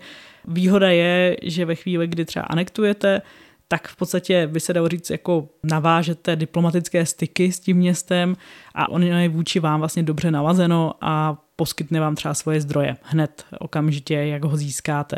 Výhoda 0.49 0.89
je, 0.89 1.37
že 1.43 1.65
ve 1.65 1.75
chvíli, 1.75 2.07
kdy 2.07 2.25
třeba 2.25 2.45
anektujete, 2.45 3.23
tak 3.69 3.89
v 3.89 3.97
podstatě 3.97 4.47
by 4.47 4.61
se 4.61 4.73
dalo 4.73 4.89
říct, 4.89 5.11
jako 5.11 5.49
navážete 5.63 6.37
diplomatické 6.37 7.07
styky 7.07 7.53
s 7.53 7.61
tím 7.61 7.77
městem 7.77 8.37
a 8.75 8.91
on 8.91 9.03
je 9.03 9.29
vůči 9.29 9.61
vám 9.61 9.81
vlastně 9.81 10.03
dobře 10.03 10.31
nalazeno 10.31 10.95
a 11.01 11.43
poskytne 11.57 12.01
vám 12.01 12.15
třeba 12.15 12.35
svoje 12.35 12.61
zdroje 12.61 12.97
hned 13.03 13.45
okamžitě, 13.59 14.15
jak 14.15 14.45
ho 14.45 14.57
získáte. 14.57 15.17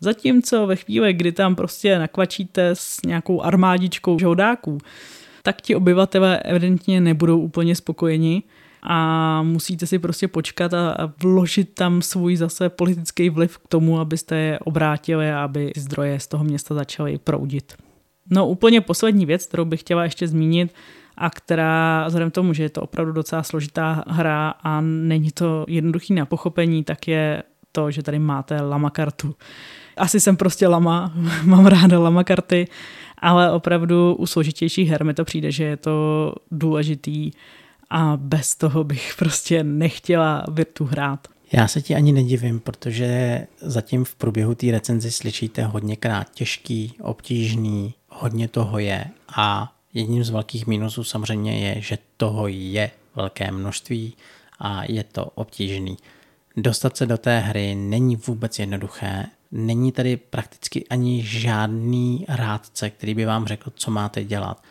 Zatímco 0.00 0.66
ve 0.66 0.76
chvíli, 0.76 1.12
kdy 1.12 1.32
tam 1.32 1.54
prostě 1.54 1.98
nakvačíte 1.98 2.68
s 2.68 3.02
nějakou 3.06 3.42
armádičkou 3.42 4.18
žoldáků, 4.18 4.78
tak 5.46 5.62
ti 5.62 5.74
obyvatele 5.74 6.38
evidentně 6.38 7.00
nebudou 7.00 7.40
úplně 7.40 7.74
spokojeni 7.74 8.42
a 8.82 9.42
musíte 9.42 9.86
si 9.86 9.98
prostě 9.98 10.28
počkat 10.28 10.74
a 10.74 11.12
vložit 11.22 11.74
tam 11.74 12.02
svůj 12.02 12.36
zase 12.36 12.68
politický 12.68 13.30
vliv 13.30 13.58
k 13.58 13.68
tomu, 13.68 14.00
abyste 14.00 14.36
je 14.36 14.58
obrátili 14.58 15.30
a 15.30 15.44
aby 15.44 15.72
zdroje 15.76 16.20
z 16.20 16.26
toho 16.26 16.44
města 16.44 16.74
začaly 16.74 17.18
proudit. 17.18 17.74
No 18.30 18.48
úplně 18.48 18.80
poslední 18.80 19.26
věc, 19.26 19.46
kterou 19.46 19.64
bych 19.64 19.80
chtěla 19.80 20.04
ještě 20.04 20.28
zmínit, 20.28 20.74
a 21.16 21.30
která, 21.30 22.04
vzhledem 22.06 22.30
tomu, 22.30 22.52
že 22.52 22.62
je 22.62 22.70
to 22.70 22.82
opravdu 22.82 23.12
docela 23.12 23.42
složitá 23.42 24.04
hra 24.06 24.54
a 24.62 24.80
není 24.80 25.30
to 25.30 25.64
jednoduchý 25.68 26.14
na 26.14 26.26
pochopení, 26.26 26.84
tak 26.84 27.08
je 27.08 27.42
to, 27.72 27.90
že 27.90 28.02
tady 28.02 28.18
máte 28.18 28.60
lama 28.60 28.90
kartu. 28.90 29.34
Asi 29.96 30.20
jsem 30.20 30.36
prostě 30.36 30.68
lama, 30.68 31.12
mám 31.44 31.66
ráda 31.66 31.98
lama 31.98 32.24
karty, 32.24 32.68
ale 33.18 33.52
opravdu 33.52 34.14
u 34.14 34.26
složitějších 34.26 34.88
her 34.88 35.04
mi 35.04 35.14
to 35.14 35.24
přijde, 35.24 35.52
že 35.52 35.64
je 35.64 35.76
to 35.76 36.32
důležitý 36.50 37.30
a 37.90 38.16
bez 38.16 38.54
toho 38.54 38.84
bych 38.84 39.14
prostě 39.18 39.64
nechtěla 39.64 40.44
Virtu 40.48 40.84
hrát. 40.84 41.28
Já 41.52 41.68
se 41.68 41.82
ti 41.82 41.94
ani 41.94 42.12
nedivím, 42.12 42.60
protože 42.60 43.40
zatím 43.60 44.04
v 44.04 44.14
průběhu 44.14 44.54
té 44.54 44.70
recenzi 44.70 45.10
slyšíte 45.10 45.64
hodněkrát 45.64 46.30
těžký, 46.34 46.92
obtížný, 47.02 47.94
hodně 48.08 48.48
toho 48.48 48.78
je 48.78 49.04
a 49.36 49.72
jedním 49.94 50.24
z 50.24 50.30
velkých 50.30 50.66
mínusů 50.66 51.04
samozřejmě 51.04 51.58
je, 51.58 51.80
že 51.80 51.98
toho 52.16 52.48
je 52.48 52.90
velké 53.16 53.50
množství 53.50 54.14
a 54.58 54.82
je 54.88 55.04
to 55.04 55.24
obtížný. 55.24 55.96
Dostat 56.56 56.96
se 56.96 57.06
do 57.06 57.18
té 57.18 57.38
hry 57.38 57.74
není 57.74 58.16
vůbec 58.16 58.58
jednoduché, 58.58 59.26
není 59.56 59.92
tady 59.92 60.16
prakticky 60.16 60.86
ani 60.88 61.22
žádný 61.22 62.24
rádce, 62.28 62.90
který 62.90 63.14
by 63.14 63.24
vám 63.24 63.46
řekl, 63.46 63.72
co 63.74 63.90
máte 63.90 64.24
dělat. 64.24 64.62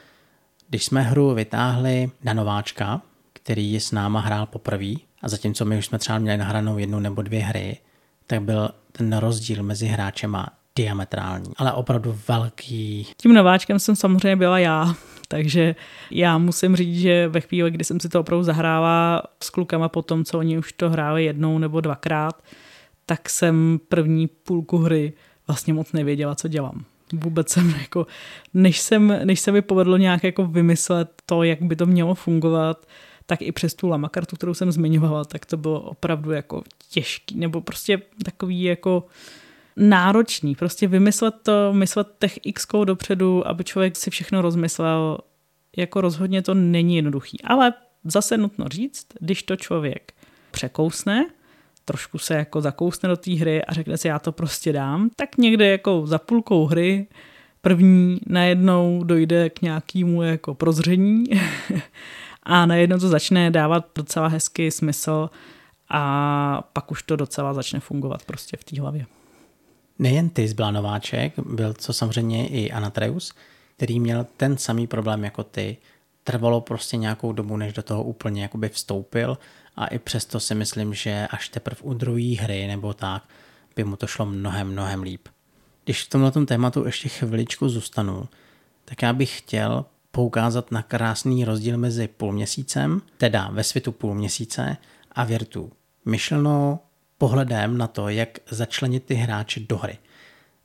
Když 0.70 0.86
jsme 0.86 1.02
hru 1.02 1.34
vytáhli 1.34 2.12
na 2.24 2.34
nováčka, 2.34 3.02
který 3.34 3.74
je 3.74 3.80
s 3.80 3.92
náma 3.92 4.20
hrál 4.20 4.46
poprvé, 4.46 4.94
a 5.22 5.30
zatímco 5.30 5.66
my 5.66 5.78
už 5.78 5.86
jsme 5.86 6.00
třeba 6.00 6.20
měli 6.20 6.38
nahranou 6.38 6.78
jednu 6.78 7.00
nebo 7.00 7.22
dvě 7.22 7.40
hry, 7.40 7.78
tak 8.28 8.42
byl 8.42 8.70
ten 8.92 9.18
rozdíl 9.18 9.64
mezi 9.64 9.86
hráčema 9.88 10.48
diametrální, 10.76 11.52
ale 11.58 11.74
opravdu 11.74 12.20
velký. 12.28 13.08
Tím 13.18 13.34
nováčkem 13.34 13.80
jsem 13.80 13.96
samozřejmě 13.96 14.36
byla 14.36 14.60
já, 14.60 14.96
takže 15.28 15.76
já 16.12 16.38
musím 16.38 16.76
říct, 16.76 17.00
že 17.00 17.28
ve 17.28 17.42
chvíli, 17.42 17.72
kdy 17.72 17.84
jsem 17.84 18.00
si 18.00 18.10
to 18.10 18.20
opravdu 18.20 18.44
zahrála 18.44 19.24
s 19.44 19.50
klukama 19.50 19.90
po 19.90 20.02
tom, 20.02 20.24
co 20.24 20.40
oni 20.40 20.58
už 20.58 20.74
to 20.74 20.90
hráli 20.90 21.26
jednou 21.26 21.58
nebo 21.58 21.82
dvakrát, 21.82 22.44
tak 23.06 23.30
jsem 23.30 23.80
první 23.90 24.28
půlku 24.28 24.78
hry 24.78 25.14
vlastně 25.48 25.74
moc 25.74 25.92
nevěděla, 25.92 26.36
co 26.36 26.48
dělám. 26.48 26.86
Vůbec 27.14 27.50
jsem 27.50 27.70
jako, 27.70 28.08
než, 28.54 28.80
jsem, 28.80 29.20
než 29.24 29.40
se 29.40 29.52
mi 29.52 29.62
povedlo 29.62 29.98
nějak 29.98 30.24
jako 30.24 30.46
vymyslet 30.46 31.12
to, 31.26 31.44
jak 31.44 31.62
by 31.62 31.76
to 31.76 31.86
mělo 31.86 32.16
fungovat, 32.16 32.88
tak 33.26 33.42
i 33.42 33.52
přes 33.52 33.74
tu 33.74 33.88
lamakartu, 33.88 34.36
kterou 34.36 34.54
jsem 34.54 34.72
zmiňovala, 34.72 35.26
tak 35.26 35.46
to 35.46 35.58
bylo 35.58 35.82
opravdu 35.82 36.32
jako 36.32 36.64
těžký, 36.90 37.40
nebo 37.40 37.62
prostě 37.62 38.02
takový 38.26 38.64
jako 38.64 39.08
náročný. 39.76 40.56
Prostě 40.56 40.88
vymyslet 40.88 41.36
to, 41.44 41.74
myslet 41.74 42.08
těch 42.20 42.40
x 42.44 42.68
dopředu, 42.84 43.48
aby 43.48 43.64
člověk 43.64 43.96
si 43.96 44.10
všechno 44.10 44.42
rozmyslel, 44.42 45.18
jako 45.78 46.02
rozhodně 46.02 46.42
to 46.42 46.54
není 46.54 46.96
jednoduchý. 46.96 47.42
Ale 47.42 47.74
zase 48.04 48.38
nutno 48.38 48.68
říct, 48.68 49.08
když 49.20 49.44
to 49.44 49.56
člověk 49.56 50.14
překousne, 50.52 51.26
trošku 51.86 52.18
se 52.18 52.34
jako 52.34 52.62
zakousne 52.62 53.10
do 53.10 53.18
té 53.18 53.32
hry 53.32 53.66
a 53.66 53.74
řekne 53.74 53.98
si, 53.98 54.08
já 54.08 54.20
to 54.20 54.32
prostě 54.32 54.74
dám, 54.74 55.10
tak 55.16 55.38
někde 55.38 55.68
jako 55.68 56.08
za 56.08 56.18
půlkou 56.18 56.66
hry 56.66 57.08
první 57.62 58.20
najednou 58.28 59.04
dojde 59.04 59.50
k 59.50 59.62
nějakému 59.62 60.22
jako 60.22 60.54
prozření 60.54 61.24
a 62.44 62.66
najednou 62.66 62.98
to 62.98 63.08
začne 63.08 63.52
dávat 63.52 63.86
docela 63.96 64.28
hezký 64.28 64.72
smysl 64.72 65.30
a 65.90 66.70
pak 66.74 66.92
už 66.92 67.04
to 67.04 67.16
docela 67.16 67.54
začne 67.54 67.80
fungovat 67.80 68.26
prostě 68.26 68.58
v 68.58 68.64
té 68.64 68.82
hlavě. 68.82 69.06
Nejen 70.00 70.30
ty 70.30 70.48
zbyla 70.48 70.72
nováček, 70.72 71.34
byl 71.40 71.74
to 71.74 71.94
samozřejmě 71.94 72.48
i 72.48 72.72
Anatreus, 72.72 73.34
který 73.76 74.00
měl 74.00 74.26
ten 74.38 74.58
samý 74.58 74.88
problém 74.88 75.24
jako 75.24 75.44
ty. 75.44 75.78
Trvalo 76.24 76.62
prostě 76.62 76.98
nějakou 76.98 77.32
dobu, 77.34 77.58
než 77.58 77.74
do 77.74 77.84
toho 77.84 78.04
úplně 78.04 78.42
jakoby 78.42 78.70
vstoupil 78.70 79.38
a 79.76 79.88
i 79.88 80.00
přesto 80.00 80.40
si 80.40 80.56
myslím, 80.56 80.94
že 80.94 81.28
až 81.32 81.50
teprve 81.50 81.82
u 81.82 81.94
druhé 81.94 82.36
hry 82.36 82.68
nebo 82.68 82.94
tak 82.94 83.24
by 83.76 83.84
mu 83.84 83.96
to 83.96 84.08
šlo 84.08 84.26
mnohem, 84.26 84.68
mnohem 84.72 85.04
líp. 85.04 85.28
Když 85.84 86.04
v 86.04 86.10
tomhle 86.10 86.32
tématu 86.46 86.86
ještě 86.86 87.10
chviličku 87.10 87.70
zůstanu, 87.70 88.30
tak 88.86 89.02
já 89.02 89.14
bych 89.14 89.38
chtěl 89.38 89.86
poukázat 90.12 90.72
na 90.72 90.84
krásný 90.84 91.46
rozdíl 91.46 91.78
mezi 91.78 92.08
půlměsícem, 92.08 93.02
teda 93.18 93.50
ve 93.52 93.64
světu 93.64 93.92
půlměsíce 93.92 94.78
a 95.12 95.24
Virtu. 95.24 95.72
Myšleno 96.06 96.80
pohledem 97.18 97.78
na 97.78 97.88
to, 97.88 98.10
jak 98.10 98.40
začlenit 98.50 99.04
ty 99.04 99.14
hráče 99.14 99.60
do 99.60 99.78
hry. 99.78 99.98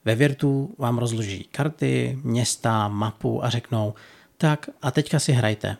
Ve 0.05 0.15
Virtu 0.15 0.75
vám 0.79 0.99
rozloží 0.99 1.45
karty, 1.45 2.19
města, 2.23 2.89
mapu 2.89 3.45
a 3.45 3.51
řeknou, 3.51 3.95
tak 4.37 4.71
a 4.83 4.91
teďka 4.91 5.19
si 5.19 5.33
hrajte. 5.33 5.77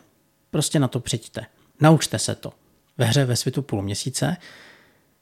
Prostě 0.51 0.79
na 0.79 0.87
to 0.87 0.99
přijďte. 0.99 1.45
Naučte 1.79 2.19
se 2.19 2.35
to. 2.35 2.53
Ve 2.97 3.05
hře 3.05 3.25
ve 3.25 3.35
světu 3.35 3.61
půl 3.61 3.81
měsíce 3.81 4.37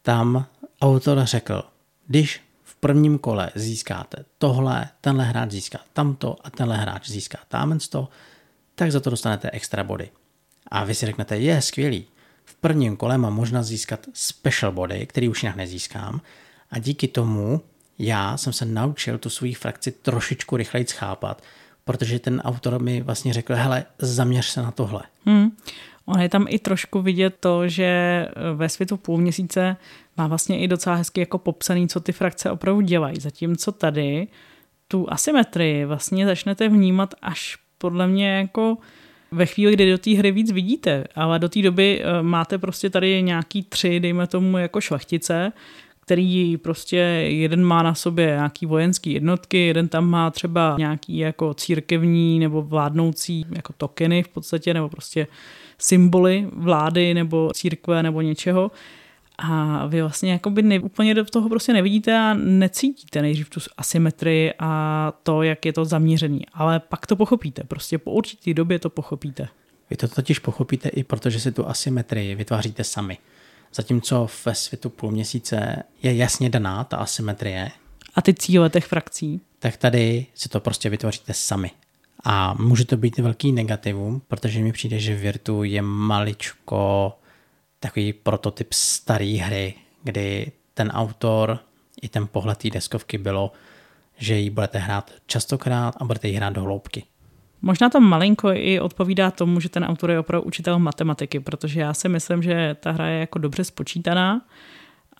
tam 0.01 0.45
autor 0.81 1.25
řekl, 1.25 1.63
když 2.07 2.41
v 2.63 2.75
prvním 2.75 3.17
kole 3.17 3.51
získáte 3.55 4.25
tohle, 4.37 4.89
tenhle 5.01 5.25
hráč 5.25 5.51
získá 5.51 5.79
tamto 5.93 6.35
a 6.43 6.49
tenhle 6.49 6.77
hráč 6.77 7.09
získá 7.09 7.39
to, 7.89 8.09
tak 8.75 8.91
za 8.91 8.99
to 8.99 9.09
dostanete 9.09 9.49
extra 9.51 9.83
body. 9.83 10.09
A 10.67 10.83
vy 10.83 10.95
si 10.95 11.05
řeknete, 11.05 11.37
je 11.37 11.61
skvělý, 11.61 12.05
v 12.45 12.55
prvním 12.55 12.97
kole 12.97 13.17
mám 13.17 13.33
možnost 13.33 13.67
získat 13.67 14.07
special 14.13 14.71
body, 14.71 15.07
který 15.07 15.29
už 15.29 15.43
jinak 15.43 15.55
nezískám 15.55 16.21
a 16.71 16.79
díky 16.79 17.07
tomu 17.07 17.61
já 17.99 18.37
jsem 18.37 18.53
se 18.53 18.65
naučil 18.65 19.17
tu 19.17 19.29
svou 19.29 19.53
frakci 19.53 19.91
trošičku 19.91 20.57
rychleji 20.57 20.85
chápat, 20.85 21.43
protože 21.85 22.19
ten 22.19 22.41
autor 22.45 22.81
mi 22.81 23.01
vlastně 23.01 23.33
řekl, 23.33 23.55
hele, 23.55 23.85
zaměř 23.99 24.45
se 24.45 24.61
na 24.61 24.71
tohle. 24.71 25.03
Hmm. 25.25 25.51
On 26.09 26.21
je 26.21 26.29
tam 26.29 26.45
i 26.49 26.59
trošku 26.59 27.01
vidět 27.01 27.35
to, 27.39 27.67
že 27.67 28.27
ve 28.55 28.69
světu 28.69 28.97
půl 28.97 29.17
měsíce 29.17 29.77
má 30.17 30.27
vlastně 30.27 30.59
i 30.59 30.67
docela 30.67 30.95
hezky 30.95 31.19
jako 31.19 31.37
popsaný, 31.37 31.87
co 31.87 31.99
ty 31.99 32.11
frakce 32.11 32.51
opravdu 32.51 32.81
dělají. 32.81 33.19
Zatímco 33.19 33.71
tady 33.71 34.27
tu 34.87 35.05
asymetrii 35.09 35.85
vlastně 35.85 36.25
začnete 36.25 36.69
vnímat 36.69 37.13
až 37.21 37.57
podle 37.77 38.07
mě 38.07 38.37
jako 38.37 38.77
ve 39.31 39.45
chvíli, 39.45 39.73
kdy 39.73 39.91
do 39.91 39.97
té 39.97 40.11
hry 40.11 40.31
víc 40.31 40.51
vidíte, 40.51 41.03
ale 41.15 41.39
do 41.39 41.49
té 41.49 41.61
doby 41.61 42.01
eh, 42.03 42.23
máte 42.23 42.57
prostě 42.57 42.89
tady 42.89 43.23
nějaký 43.23 43.63
tři, 43.63 43.99
dejme 43.99 44.27
tomu 44.27 44.57
jako 44.57 44.81
šlechtice, 44.81 45.51
který 46.01 46.57
prostě 46.57 46.97
jeden 47.27 47.63
má 47.63 47.83
na 47.83 47.95
sobě 47.95 48.25
nějaký 48.25 48.65
vojenský 48.65 49.13
jednotky, 49.13 49.65
jeden 49.67 49.87
tam 49.87 50.09
má 50.09 50.31
třeba 50.31 50.75
nějaký 50.77 51.17
jako 51.17 51.53
církevní 51.53 52.39
nebo 52.39 52.61
vládnoucí 52.61 53.45
jako 53.55 53.73
tokeny 53.77 54.23
v 54.23 54.27
podstatě, 54.27 54.73
nebo 54.73 54.89
prostě 54.89 55.27
symboly 55.79 56.47
vlády 56.51 57.13
nebo 57.13 57.51
církve 57.53 58.03
nebo 58.03 58.21
něčeho 58.21 58.71
a 59.41 59.85
vy 59.85 60.01
vlastně 60.01 60.31
jakoby 60.31 60.61
ne, 60.61 60.79
úplně 60.79 61.13
do 61.13 61.25
toho 61.25 61.49
prostě 61.49 61.73
nevidíte 61.73 62.17
a 62.17 62.33
necítíte 62.33 63.21
nejdřív 63.21 63.49
tu 63.49 63.59
asymetrii 63.77 64.53
a 64.59 65.13
to, 65.23 65.43
jak 65.43 65.65
je 65.65 65.73
to 65.73 65.85
zaměřený. 65.85 66.41
Ale 66.53 66.79
pak 66.79 67.07
to 67.07 67.15
pochopíte, 67.15 67.63
prostě 67.63 67.97
po 67.97 68.11
určitý 68.11 68.53
době 68.53 68.79
to 68.79 68.89
pochopíte. 68.89 69.47
Vy 69.89 69.95
to 69.95 70.07
totiž 70.07 70.39
pochopíte 70.39 70.89
i 70.89 71.03
protože 71.03 71.39
si 71.39 71.51
tu 71.51 71.67
asymetrii 71.67 72.35
vytváříte 72.35 72.83
sami. 72.83 73.17
Zatímco 73.73 74.27
ve 74.45 74.55
světu 74.55 74.89
půl 74.89 75.11
měsíce 75.11 75.83
je 76.03 76.15
jasně 76.15 76.49
daná 76.49 76.83
ta 76.83 76.97
asymetrie. 76.97 77.71
A 78.15 78.21
ty 78.21 78.33
cíle 78.33 78.69
těch 78.69 78.85
frakcí? 78.85 79.41
Tak 79.59 79.77
tady 79.77 80.25
si 80.33 80.49
to 80.49 80.59
prostě 80.59 80.89
vytvoříte 80.89 81.33
sami. 81.33 81.71
A 82.23 82.53
může 82.53 82.85
to 82.85 82.97
být 82.97 83.17
velký 83.17 83.51
negativum, 83.51 84.21
protože 84.27 84.59
mi 84.59 84.71
přijde, 84.71 84.99
že 84.99 85.15
Virtu 85.15 85.63
je 85.63 85.81
maličko 85.81 87.13
takový 87.79 88.13
prototyp 88.13 88.73
staré 88.73 89.37
hry, 89.41 89.73
kdy 90.03 90.51
ten 90.73 90.89
autor 90.89 91.59
i 92.01 92.09
ten 92.09 92.27
pohled 92.27 92.57
té 92.57 92.69
deskovky 92.69 93.17
bylo, 93.17 93.51
že 94.17 94.35
ji 94.35 94.49
budete 94.49 94.77
hrát 94.77 95.11
častokrát 95.25 95.95
a 95.97 96.05
budete 96.05 96.27
ji 96.27 96.33
hrát 96.33 96.53
do 96.53 96.61
hloubky. 96.61 97.03
Možná 97.61 97.89
to 97.89 97.99
malinko 97.99 98.49
i 98.53 98.79
odpovídá 98.79 99.31
tomu, 99.31 99.59
že 99.59 99.69
ten 99.69 99.83
autor 99.83 100.11
je 100.11 100.19
opravdu 100.19 100.47
učitel 100.47 100.79
matematiky, 100.79 101.39
protože 101.39 101.79
já 101.79 101.93
si 101.93 102.09
myslím, 102.09 102.43
že 102.43 102.75
ta 102.79 102.91
hra 102.91 103.07
je 103.07 103.19
jako 103.19 103.39
dobře 103.39 103.63
spočítaná 103.63 104.41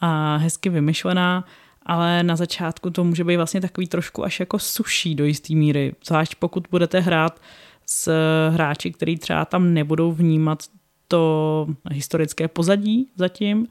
a 0.02 0.36
hezky 0.36 0.70
vymyšlená, 0.70 1.46
ale 1.90 2.24
na 2.24 2.36
začátku 2.36 2.90
to 2.90 3.04
může 3.04 3.24
být 3.24 3.36
vlastně 3.36 3.62
takový 3.62 3.88
trošku 3.88 4.26
až 4.26 4.40
jako 4.40 4.60
suší 4.60 5.16
do 5.16 5.26
jisté 5.26 5.56
míry, 5.56 5.94
zvlášť 6.06 6.36
pokud 6.36 6.68
budete 6.72 7.00
hrát 7.00 7.42
s 7.86 8.12
hráči, 8.50 8.92
který 8.92 9.18
třeba 9.18 9.46
tam 9.46 9.74
nebudou 9.74 10.12
vnímat 10.12 10.64
to 11.08 11.68
historické 11.92 12.48
pozadí 12.48 13.08
zatím 13.16 13.68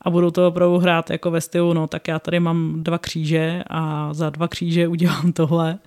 a 0.00 0.10
budou 0.10 0.30
to 0.30 0.48
opravdu 0.48 0.78
hrát 0.78 1.10
jako 1.10 1.30
ve 1.30 1.40
stylu, 1.40 1.72
no 1.72 1.86
tak 1.86 2.08
já 2.08 2.18
tady 2.18 2.40
mám 2.40 2.82
dva 2.82 2.98
kříže 2.98 3.62
a 3.70 4.14
za 4.14 4.30
dva 4.30 4.48
kříže 4.48 4.88
udělám 4.94 5.32
tohle 5.32 5.78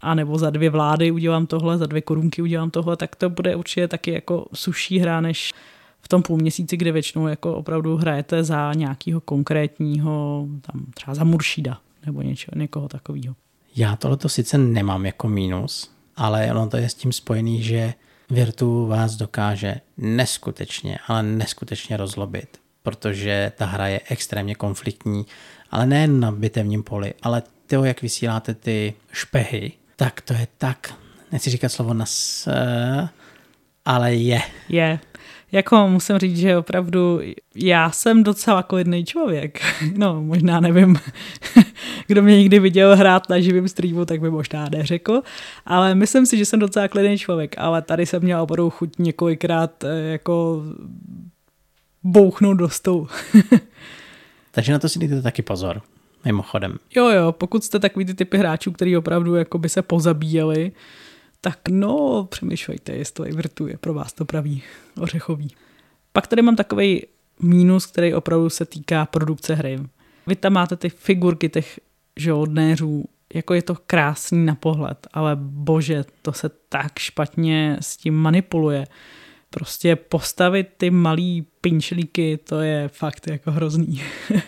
a 0.00 0.14
nebo 0.14 0.38
za 0.38 0.50
dvě 0.50 0.70
vlády 0.70 1.10
udělám 1.10 1.46
tohle, 1.46 1.78
za 1.78 1.86
dvě 1.86 2.02
korunky 2.02 2.42
udělám 2.42 2.70
tohle, 2.70 2.96
tak 2.96 3.16
to 3.16 3.30
bude 3.30 3.56
určitě 3.56 3.88
taky 3.88 4.12
jako 4.12 4.46
suší 4.54 4.98
hra, 4.98 5.20
než 5.20 5.52
v 6.02 6.08
tom 6.08 6.22
půl 6.22 6.36
měsíci, 6.36 6.76
kde 6.76 6.92
většinou 6.92 7.26
jako 7.26 7.54
opravdu 7.54 7.96
hrajete 7.96 8.44
za 8.44 8.74
nějakého 8.74 9.20
konkrétního, 9.20 10.46
tam 10.60 10.86
třeba 10.94 11.14
za 11.14 11.24
Muršída 11.24 11.80
nebo 12.06 12.22
něčeho, 12.22 12.52
někoho 12.56 12.88
takového. 12.88 13.34
Já 13.76 13.96
tohleto 13.96 14.28
sice 14.28 14.58
nemám 14.58 15.06
jako 15.06 15.28
mínus, 15.28 15.90
ale 16.16 16.50
ono 16.50 16.68
to 16.68 16.76
je 16.76 16.88
s 16.88 16.94
tím 16.94 17.12
spojený, 17.12 17.62
že 17.62 17.94
Virtu 18.30 18.86
vás 18.86 19.16
dokáže 19.16 19.80
neskutečně, 19.96 20.98
ale 21.06 21.22
neskutečně 21.22 21.96
rozlobit, 21.96 22.58
protože 22.82 23.52
ta 23.56 23.66
hra 23.66 23.86
je 23.86 24.00
extrémně 24.08 24.54
konfliktní, 24.54 25.26
ale 25.70 25.86
nejen 25.86 26.20
na 26.20 26.32
bitevním 26.32 26.82
poli, 26.82 27.14
ale 27.22 27.42
to, 27.66 27.84
jak 27.84 28.02
vysíláte 28.02 28.54
ty 28.54 28.94
špehy, 29.12 29.72
tak 29.96 30.20
to 30.20 30.32
je 30.32 30.46
tak, 30.58 30.94
nechci 31.32 31.50
říkat 31.50 31.68
slovo 31.68 31.94
nas, 31.94 32.48
ale 33.84 34.14
je. 34.14 34.40
Je. 34.68 34.98
Jako 35.52 35.88
musím 35.88 36.18
říct, 36.18 36.38
že 36.38 36.56
opravdu 36.56 37.20
já 37.54 37.90
jsem 37.90 38.22
docela 38.22 38.62
klidný 38.62 39.04
člověk. 39.04 39.60
No, 39.96 40.22
možná 40.22 40.60
nevím, 40.60 40.96
kdo 42.06 42.22
mě 42.22 42.36
někdy 42.36 42.58
viděl 42.58 42.96
hrát 42.96 43.28
na 43.28 43.40
živém 43.40 43.68
streamu, 43.68 44.04
tak 44.04 44.20
by 44.20 44.30
možná 44.30 44.68
neřekl, 44.68 45.22
ale 45.66 45.94
myslím 45.94 46.26
si, 46.26 46.38
že 46.38 46.44
jsem 46.44 46.60
docela 46.60 46.88
klidný 46.88 47.18
člověk, 47.18 47.54
ale 47.58 47.82
tady 47.82 48.06
jsem 48.06 48.22
měl 48.22 48.42
opravdu 48.42 48.70
chuť 48.70 48.98
několikrát 48.98 49.84
eh, 49.84 50.00
jako 50.00 50.62
bouchnout 52.02 52.56
do 52.56 52.68
stolu. 52.68 53.08
Takže 54.50 54.72
na 54.72 54.78
to 54.78 54.88
si 54.88 54.98
dejte 54.98 55.22
taky 55.22 55.42
pozor, 55.42 55.82
mimochodem. 56.24 56.78
Jo, 56.96 57.08
jo, 57.08 57.32
pokud 57.32 57.64
jste 57.64 57.78
takový 57.78 58.04
ty 58.04 58.14
typy 58.14 58.38
hráčů, 58.38 58.72
který 58.72 58.96
opravdu 58.96 59.34
jako 59.34 59.58
by 59.58 59.68
se 59.68 59.82
pozabíjeli, 59.82 60.72
tak 61.40 61.68
no, 61.68 62.26
přemýšlejte, 62.30 62.92
jestli 62.92 63.32
Virtu 63.32 63.66
je 63.66 63.76
pro 63.76 63.94
vás 63.94 64.12
to 64.12 64.24
pravý 64.24 64.62
ořechový. 65.00 65.50
Pak 66.12 66.26
tady 66.26 66.42
mám 66.42 66.56
takový 66.56 67.06
mínus, 67.42 67.86
který 67.86 68.14
opravdu 68.14 68.50
se 68.50 68.64
týká 68.64 69.06
produkce 69.06 69.54
hry. 69.54 69.78
Vy 70.26 70.36
tam 70.36 70.52
máte 70.52 70.76
ty 70.76 70.88
figurky 70.88 71.48
těch 71.48 71.80
žoldnéřů, 72.16 73.04
jako 73.34 73.54
je 73.54 73.62
to 73.62 73.74
krásný 73.86 74.46
na 74.46 74.54
pohled, 74.54 75.06
ale 75.12 75.36
bože, 75.40 76.04
to 76.22 76.32
se 76.32 76.50
tak 76.68 76.98
špatně 76.98 77.76
s 77.80 77.96
tím 77.96 78.14
manipuluje. 78.14 78.86
Prostě 79.50 79.96
postavit 79.96 80.68
ty 80.76 80.90
malý 80.90 81.46
pinčlíky, 81.60 82.36
to 82.36 82.60
je 82.60 82.88
fakt 82.88 83.26
jako 83.26 83.50
hrozný. 83.50 84.02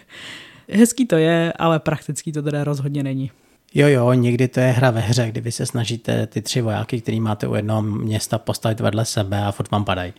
Hezký 0.69 1.07
to 1.07 1.17
je, 1.17 1.53
ale 1.53 1.81
praktický 1.81 2.33
to 2.33 2.43
teda 2.43 2.65
rozhodně 2.65 3.03
není. 3.03 3.31
Jo, 3.75 3.89
jo, 3.89 4.13
někdy 4.13 4.49
to 4.49 4.61
je 4.61 4.67
hra 4.67 4.91
ve 4.91 5.01
hře, 5.01 5.29
kdy 5.29 5.41
vy 5.41 5.53
se 5.53 5.67
snažíte 5.67 6.27
ty 6.27 6.43
tři 6.43 6.61
vojáky, 6.61 7.01
který 7.01 7.21
máte 7.21 7.49
u 7.49 7.55
jednoho 7.55 7.83
města, 7.83 8.39
postavit 8.39 8.81
vedle 8.81 9.05
sebe 9.05 9.45
a 9.45 9.53
furt 9.53 9.71
vám 9.71 9.85
padají. 9.85 10.13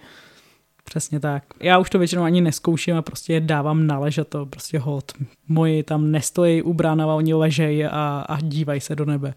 Přesně 0.84 1.20
tak. 1.20 1.44
Já 1.60 1.80
už 1.80 1.90
to 1.90 2.00
většinou 2.00 2.24
ani 2.24 2.42
neskouším 2.42 2.96
a 2.96 3.02
prostě 3.02 3.34
je 3.34 3.42
dávám 3.42 3.88
na 3.88 3.98
a 3.98 4.24
to 4.30 4.46
prostě 4.46 4.80
hod. 4.80 5.12
Moji 5.48 5.84
tam 5.84 6.12
nestojí 6.12 6.62
u 6.62 6.74
brána, 6.74 7.08
oni 7.08 7.34
ležejí 7.34 7.86
a, 7.86 8.26
a 8.30 8.42
dívají 8.42 8.82
se 8.82 8.96
do 8.96 9.06
nebe. 9.06 9.34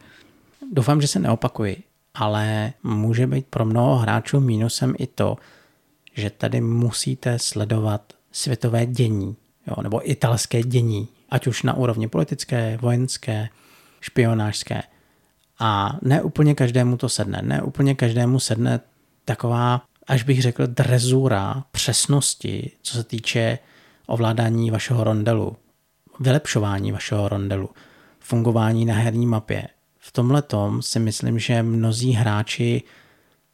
Doufám, 0.72 1.00
že 1.00 1.07
se 1.07 1.18
neopakuji, 1.18 1.83
ale 2.14 2.72
může 2.83 3.26
být 3.26 3.46
pro 3.46 3.64
mnoho 3.64 3.96
hráčů 3.96 4.40
mínusem 4.40 4.94
i 4.98 5.07
to, 5.07 5.37
že 6.14 6.31
tady 6.31 6.61
musíte 6.61 7.38
sledovat 7.38 8.12
světové 8.33 8.87
dění, 8.87 9.37
jo, 9.66 9.83
nebo 9.83 10.11
italské 10.11 10.62
dění, 10.62 11.09
ať 11.31 11.46
už 11.46 11.62
na 11.62 11.74
úrovni 11.74 12.09
politické, 12.09 12.79
vojenské, 12.83 13.48
špionářské. 14.00 14.82
A 15.59 15.98
ne 16.02 16.22
úplně 16.22 16.54
každému 16.54 16.96
to 16.96 17.09
sedne. 17.09 17.40
Ne 17.42 17.62
úplně 17.62 17.94
každému 17.94 18.40
sedne 18.40 18.80
taková, 19.24 19.82
až 20.06 20.22
bych 20.22 20.42
řekl, 20.42 20.66
drezura 20.66 21.64
přesnosti, 21.70 22.70
co 22.82 22.96
se 22.96 23.04
týče 23.04 23.59
ovládání 24.06 24.70
vašeho 24.70 25.04
rondelu, 25.04 25.56
vylepšování 26.20 26.92
vašeho 26.92 27.28
rondelu, 27.28 27.70
fungování 28.20 28.85
na 28.85 28.94
herní 28.94 29.26
mapě. 29.26 29.68
V 29.98 30.12
tomhle 30.12 30.42
tom 30.42 30.82
si 30.82 30.98
myslím, 30.98 31.38
že 31.38 31.62
mnozí 31.62 32.12
hráči 32.12 32.82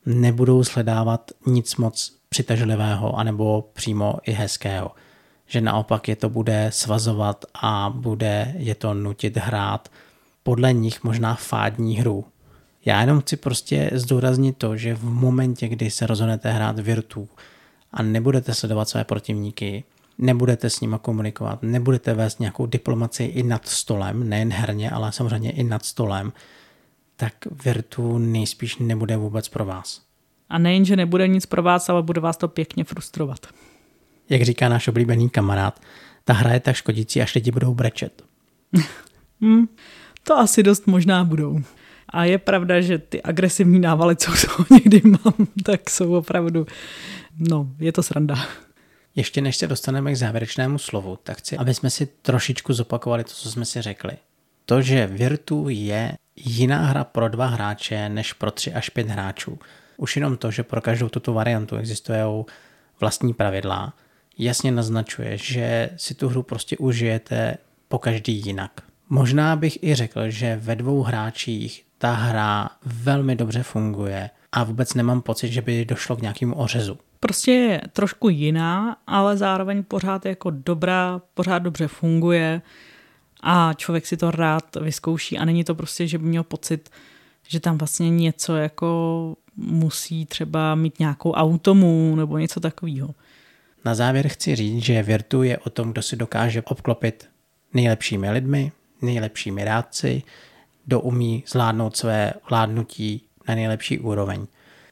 nebudou 0.07 0.65
sledávat 0.65 1.31
nic 1.47 1.77
moc 1.77 2.17
přitažlivého 2.29 3.19
anebo 3.19 3.71
přímo 3.73 4.15
i 4.23 4.33
hezkého. 4.33 4.91
Že 5.47 5.61
naopak 5.61 6.09
je 6.09 6.17
to 6.17 6.29
bude 6.29 6.71
svazovat 6.73 7.45
a 7.55 7.93
bude 7.97 8.55
je 8.57 8.75
to 8.75 8.95
nutit 8.95 9.37
hrát 9.37 9.89
podle 10.43 10.73
nich 10.73 11.05
možná 11.05 11.35
fádní 11.35 11.97
hru. 11.97 12.25
Já 12.85 13.01
jenom 13.01 13.21
chci 13.21 13.37
prostě 13.37 13.91
zdůraznit 13.93 14.57
to, 14.57 14.77
že 14.77 14.95
v 14.95 15.05
momentě, 15.05 15.69
kdy 15.69 15.91
se 15.91 16.07
rozhodnete 16.07 16.53
hrát 16.53 16.79
Virtu 16.79 17.29
a 17.91 18.03
nebudete 18.03 18.55
sledovat 18.55 18.89
své 18.89 19.05
protivníky, 19.05 19.85
nebudete 20.19 20.71
s 20.71 20.81
nimi 20.81 20.97
komunikovat, 21.03 21.63
nebudete 21.63 22.15
vést 22.15 22.41
nějakou 22.41 22.67
diplomaci 22.67 23.25
i 23.25 23.43
nad 23.43 23.69
stolem, 23.69 24.29
nejen 24.29 24.53
herně, 24.53 24.91
ale 24.91 25.13
samozřejmě 25.13 25.51
i 25.51 25.63
nad 25.63 25.85
stolem, 25.85 26.33
tak 27.17 27.35
Virtu 27.65 28.19
nejspíš 28.19 28.77
nebude 28.77 29.17
vůbec 29.17 29.49
pro 29.49 29.65
vás. 29.65 30.03
A 30.49 30.59
nejen, 30.59 30.85
že 30.85 30.97
nebude 30.97 31.29
nic 31.29 31.47
pro 31.47 31.63
vás, 31.63 31.89
ale 31.89 32.03
bude 32.03 32.21
vás 32.21 32.37
to 32.37 32.49
pěkně 32.49 32.85
frustrovat. 32.85 33.47
Jak 34.29 34.43
říká 34.43 34.69
náš 34.69 34.89
oblíbený 34.89 35.31
kamarád, 35.31 35.81
ta 36.25 36.33
hra 36.33 36.53
je 36.53 36.61
tak 36.61 36.77
škodící, 36.77 37.23
až 37.23 37.35
lidi 37.35 37.51
budou 37.51 37.75
brečet. 37.75 38.25
hmm. 39.41 39.69
To 40.23 40.39
asi 40.39 40.63
dost 40.63 40.87
možná 40.87 41.25
budou. 41.25 41.59
A 42.09 42.25
je 42.25 42.39
pravda, 42.39 42.81
že 42.81 42.99
ty 42.99 43.23
agresivní 43.23 43.81
návaly, 43.81 44.17
co 44.17 44.33
jsou 44.33 44.65
někdy 44.71 45.03
mám, 45.05 45.47
tak 45.65 45.91
jsou 45.91 46.15
opravdu, 46.15 46.67
no, 47.39 47.69
je 47.79 47.93
to 47.93 48.03
sranda. 48.03 48.37
Ještě 49.17 49.41
než 49.41 49.57
se 49.57 49.67
dostaneme 49.67 50.13
k 50.13 50.17
závěrečnému 50.17 50.79
slovu, 50.79 51.19
tak 51.23 51.39
chci, 51.39 51.57
aby 51.57 51.75
jsme 51.75 51.91
si 51.91 52.07
trošičku 52.07 52.73
zopakovali 52.73 53.25
to, 53.25 53.31
co 53.31 53.51
jsme 53.51 53.65
si 53.65 53.83
řekli. 53.83 54.13
To, 54.67 54.83
že 54.83 55.07
Virtu 55.07 55.67
je 55.69 56.13
jiná 56.37 56.87
hra 56.87 57.05
pro 57.05 57.29
dva 57.29 57.47
hráče 57.47 58.09
než 58.09 58.33
pro 58.33 58.51
tři 58.51 58.73
až 58.73 58.89
pět 58.89 59.09
hráčů. 59.09 59.59
Už 59.97 60.17
jenom 60.17 60.37
to, 60.37 60.51
že 60.51 60.63
pro 60.63 60.81
každou 60.81 61.09
tuto 61.09 61.33
variantu 61.33 61.77
existují 61.77 62.45
vlastní 63.01 63.35
pravidla, 63.35 63.95
jasně 64.39 64.73
naznačuje, 64.73 65.39
že 65.39 65.91
si 65.97 66.15
tu 66.15 66.29
hru 66.29 66.43
prostě 66.43 66.77
užijete 66.77 67.57
po 67.89 67.99
každý 67.99 68.47
jinak. 68.47 68.92
Možná 69.15 69.57
bych 69.57 69.83
i 69.83 69.95
řekl, 69.95 70.31
že 70.31 70.57
ve 70.57 70.77
dvou 70.77 71.03
hráčích 71.03 71.85
ta 71.99 72.13
hra 72.13 72.71
velmi 72.85 73.37
dobře 73.37 73.63
funguje 73.63 74.31
a 74.53 74.65
vůbec 74.65 74.95
nemám 74.95 75.23
pocit, 75.23 75.49
že 75.49 75.63
by 75.63 75.85
došlo 75.85 76.17
k 76.17 76.23
nějakému 76.23 76.55
ořezu. 76.55 76.99
Prostě 77.21 77.53
je 77.53 77.81
trošku 77.93 78.29
jiná, 78.29 78.97
ale 79.07 79.37
zároveň 79.37 79.83
pořád 79.83 80.27
jako 80.27 80.51
dobrá, 80.51 81.21
pořád 81.35 81.59
dobře 81.59 81.89
funguje 81.89 82.63
a 83.43 83.73
člověk 83.73 84.07
si 84.07 84.17
to 84.17 84.31
rád 84.31 84.77
vyzkouší 84.77 85.39
a 85.39 85.45
není 85.45 85.65
to 85.65 85.75
prostě, 85.75 86.07
že 86.07 86.19
by 86.19 86.25
měl 86.25 86.43
pocit, 86.43 86.91
že 87.49 87.61
tam 87.61 87.79
vlastně 87.79 88.11
něco 88.11 88.57
jako 88.57 89.37
musí 89.57 90.27
třeba 90.27 90.75
mít 90.75 90.99
nějakou 90.99 91.33
automu 91.33 92.17
nebo 92.17 92.39
něco 92.39 92.61
takového. 92.61 93.15
Na 93.85 93.95
závěr 93.95 94.29
chci 94.29 94.57
říct, 94.57 94.85
že 94.85 95.03
Virtu 95.03 95.43
je 95.43 95.59
o 95.59 95.71
tom, 95.71 95.93
kdo 95.93 96.03
si 96.03 96.17
dokáže 96.17 96.63
obklopit 96.63 97.29
nejlepšími 97.75 98.31
lidmi, 98.31 98.73
nejlepšími 99.03 99.65
rádci, 99.65 100.23
kdo 100.85 101.01
umí 101.01 101.45
zvládnout 101.47 101.97
své 101.97 102.33
vládnutí 102.51 103.23
na 103.49 103.55
nejlepší 103.55 103.99
úroveň. 103.99 104.47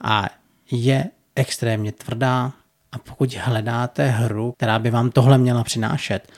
A 0.04 0.28
je 0.70 1.10
extrémně 1.34 1.92
tvrdá 1.92 2.52
a 2.92 2.98
pokud 2.98 3.34
hledáte 3.34 4.06
hru, 4.06 4.52
která 4.52 4.78
by 4.78 4.90
vám 4.90 5.10
tohle 5.10 5.38
měla 5.38 5.64
přinášet, 5.64 6.32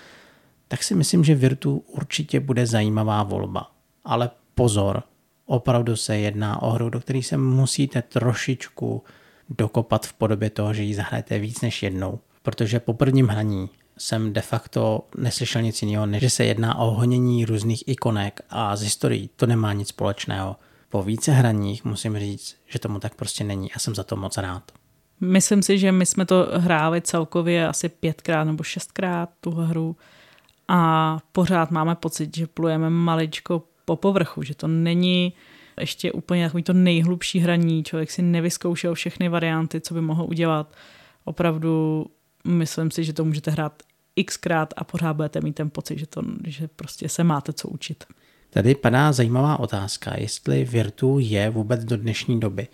tak 0.68 0.82
si 0.82 0.94
myslím, 0.94 1.24
že 1.24 1.34
Virtu 1.34 1.84
určitě 1.86 2.40
bude 2.40 2.66
zajímavá 2.66 3.22
volba. 3.22 3.70
Ale 4.04 4.30
pozor, 4.54 5.02
opravdu 5.46 5.96
se 5.96 6.18
jedná 6.18 6.62
o 6.62 6.70
hru, 6.70 6.90
do 6.90 7.00
které 7.00 7.22
se 7.22 7.36
musíte 7.36 8.02
trošičku 8.02 9.02
dokopat 9.48 10.06
v 10.06 10.12
podobě 10.12 10.50
toho, 10.50 10.74
že 10.74 10.82
ji 10.82 10.94
zahrajete 10.94 11.38
víc 11.38 11.60
než 11.60 11.82
jednou. 11.82 12.18
Protože 12.42 12.80
po 12.80 12.94
prvním 12.94 13.28
hraní 13.28 13.70
jsem 14.02 14.32
de 14.32 14.40
facto 14.40 15.08
neslyšel 15.16 15.62
nic 15.62 15.82
jiného, 15.82 16.06
než 16.06 16.20
že 16.22 16.30
se 16.30 16.44
jedná 16.44 16.78
o 16.78 16.90
honění 16.90 17.44
různých 17.44 17.88
ikonek 17.88 18.40
a 18.50 18.76
z 18.76 18.82
historií 18.82 19.30
to 19.36 19.46
nemá 19.46 19.72
nic 19.72 19.88
společného. 19.88 20.56
po 20.88 21.02
více 21.02 21.32
hraních 21.32 21.84
musím 21.84 22.18
říct, 22.18 22.56
že 22.66 22.78
tomu 22.78 22.98
tak 22.98 23.14
prostě 23.14 23.44
není 23.44 23.72
a 23.72 23.78
jsem 23.78 23.94
za 23.94 24.04
to 24.04 24.16
moc 24.16 24.36
rád. 24.36 24.72
Myslím 25.20 25.62
si, 25.62 25.78
že 25.78 25.92
my 25.92 26.06
jsme 26.06 26.26
to 26.26 26.48
hráli 26.52 27.00
celkově 27.00 27.68
asi 27.68 27.88
pětkrát 27.88 28.46
nebo 28.46 28.62
šestkrát 28.62 29.28
tuhle 29.40 29.66
hru 29.66 29.96
a 30.68 31.18
pořád 31.32 31.70
máme 31.70 31.94
pocit, 31.94 32.36
že 32.36 32.46
plujeme 32.46 32.90
maličko 32.90 33.62
po 33.84 33.96
povrchu, 33.96 34.42
že 34.42 34.54
to 34.54 34.68
není 34.68 35.32
ještě 35.80 36.12
úplně 36.12 36.46
takový 36.46 36.62
to 36.62 36.72
nejhlubší 36.72 37.38
hraní, 37.38 37.84
člověk 37.84 38.10
si 38.10 38.22
nevyzkoušel 38.22 38.94
všechny 38.94 39.28
varianty, 39.28 39.80
co 39.80 39.94
by 39.94 40.00
mohl 40.00 40.24
udělat. 40.24 40.74
Opravdu 41.24 42.06
myslím 42.44 42.90
si, 42.90 43.04
že 43.04 43.12
to 43.12 43.24
můžete 43.24 43.50
hrát 43.50 43.82
xkrát 44.26 44.74
a 44.76 44.84
pořád 44.84 45.12
budete 45.12 45.40
mít 45.40 45.52
ten 45.52 45.70
pocit, 45.70 45.98
že, 45.98 46.06
to, 46.06 46.22
že 46.46 46.68
prostě 46.68 47.08
se 47.08 47.24
máte 47.24 47.52
co 47.52 47.68
učit. 47.68 48.04
Tady 48.50 48.74
padá 48.74 49.12
zajímavá 49.12 49.60
otázka, 49.60 50.20
jestli 50.20 50.64
Virtu 50.64 51.18
je 51.18 51.50
vůbec 51.50 51.84
do 51.84 51.96
dnešní 51.96 52.40
doby. 52.40 52.68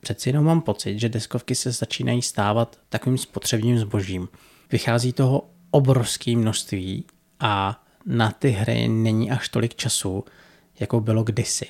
Přeci 0.00 0.28
jenom 0.28 0.44
mám 0.44 0.60
pocit, 0.60 1.00
že 1.00 1.08
deskovky 1.08 1.54
se 1.54 1.72
začínají 1.72 2.22
stávat 2.22 2.78
takovým 2.88 3.18
spotřebním 3.18 3.78
zbožím. 3.78 4.28
Vychází 4.72 5.12
toho 5.12 5.50
obrovské 5.70 6.36
množství 6.36 7.04
a 7.40 7.84
na 8.06 8.30
ty 8.30 8.50
hry 8.50 8.88
není 8.88 9.30
až 9.30 9.48
tolik 9.48 9.74
času, 9.74 10.24
jako 10.80 11.00
bylo 11.00 11.22
kdysi. 11.22 11.66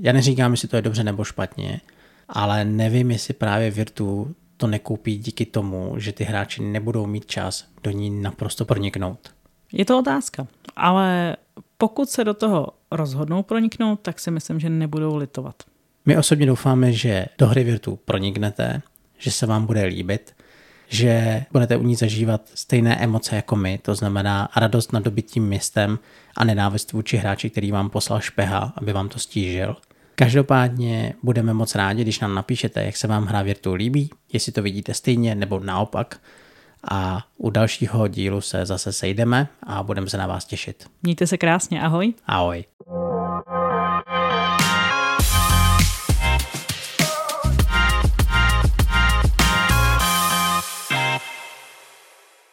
Já 0.00 0.12
neříkám, 0.12 0.50
jestli 0.50 0.68
to 0.68 0.76
je 0.76 0.82
dobře 0.82 1.04
nebo 1.04 1.24
špatně, 1.24 1.80
ale 2.28 2.64
nevím, 2.64 3.10
jestli 3.10 3.34
právě 3.34 3.70
Virtu 3.70 4.34
to 4.58 4.66
nekoupí 4.66 5.18
díky 5.18 5.46
tomu, 5.46 5.94
že 5.96 6.12
ty 6.12 6.24
hráči 6.24 6.62
nebudou 6.62 7.06
mít 7.06 7.26
čas 7.26 7.64
do 7.82 7.90
ní 7.90 8.10
naprosto 8.10 8.64
proniknout. 8.64 9.30
Je 9.72 9.84
to 9.84 9.98
otázka, 9.98 10.46
ale 10.76 11.36
pokud 11.78 12.10
se 12.10 12.24
do 12.24 12.34
toho 12.34 12.66
rozhodnou 12.90 13.42
proniknout, 13.42 14.00
tak 14.00 14.20
si 14.20 14.30
myslím, 14.30 14.60
že 14.60 14.70
nebudou 14.70 15.16
litovat. 15.16 15.54
My 16.06 16.16
osobně 16.16 16.46
doufáme, 16.46 16.92
že 16.92 17.26
do 17.38 17.46
hry 17.46 17.64
Virtu 17.64 17.98
proniknete, 18.04 18.82
že 19.18 19.30
se 19.30 19.46
vám 19.46 19.66
bude 19.66 19.84
líbit, 19.84 20.36
že 20.88 21.44
budete 21.52 21.76
u 21.76 21.82
ní 21.82 21.94
zažívat 21.94 22.50
stejné 22.54 22.96
emoce 22.96 23.36
jako 23.36 23.56
my, 23.56 23.78
to 23.78 23.94
znamená 23.94 24.48
radost 24.56 24.92
nad 24.92 25.02
dobytím 25.02 25.46
městem 25.46 25.98
a 26.36 26.44
nenávist 26.44 26.92
vůči 26.92 27.16
hráči, 27.16 27.50
který 27.50 27.72
vám 27.72 27.90
poslal 27.90 28.20
špeha, 28.20 28.72
aby 28.76 28.92
vám 28.92 29.08
to 29.08 29.18
stížil. 29.18 29.76
Každopádně 30.18 31.14
budeme 31.22 31.54
moc 31.54 31.74
rádi, 31.74 32.02
když 32.02 32.20
nám 32.20 32.34
napíšete, 32.34 32.84
jak 32.84 32.96
se 32.96 33.06
vám 33.06 33.24
hra 33.24 33.42
Virtu 33.42 33.74
líbí, 33.74 34.10
jestli 34.32 34.52
to 34.52 34.62
vidíte 34.62 34.94
stejně 34.94 35.34
nebo 35.34 35.60
naopak. 35.60 36.20
A 36.90 37.24
u 37.36 37.50
dalšího 37.50 38.08
dílu 38.08 38.40
se 38.40 38.66
zase 38.66 38.92
sejdeme 38.92 39.48
a 39.62 39.82
budeme 39.82 40.08
se 40.08 40.16
na 40.16 40.26
vás 40.26 40.44
těšit. 40.44 40.86
Mějte 41.02 41.26
se 41.26 41.38
krásně, 41.38 41.82
ahoj. 41.82 42.14
Ahoj. 42.26 42.64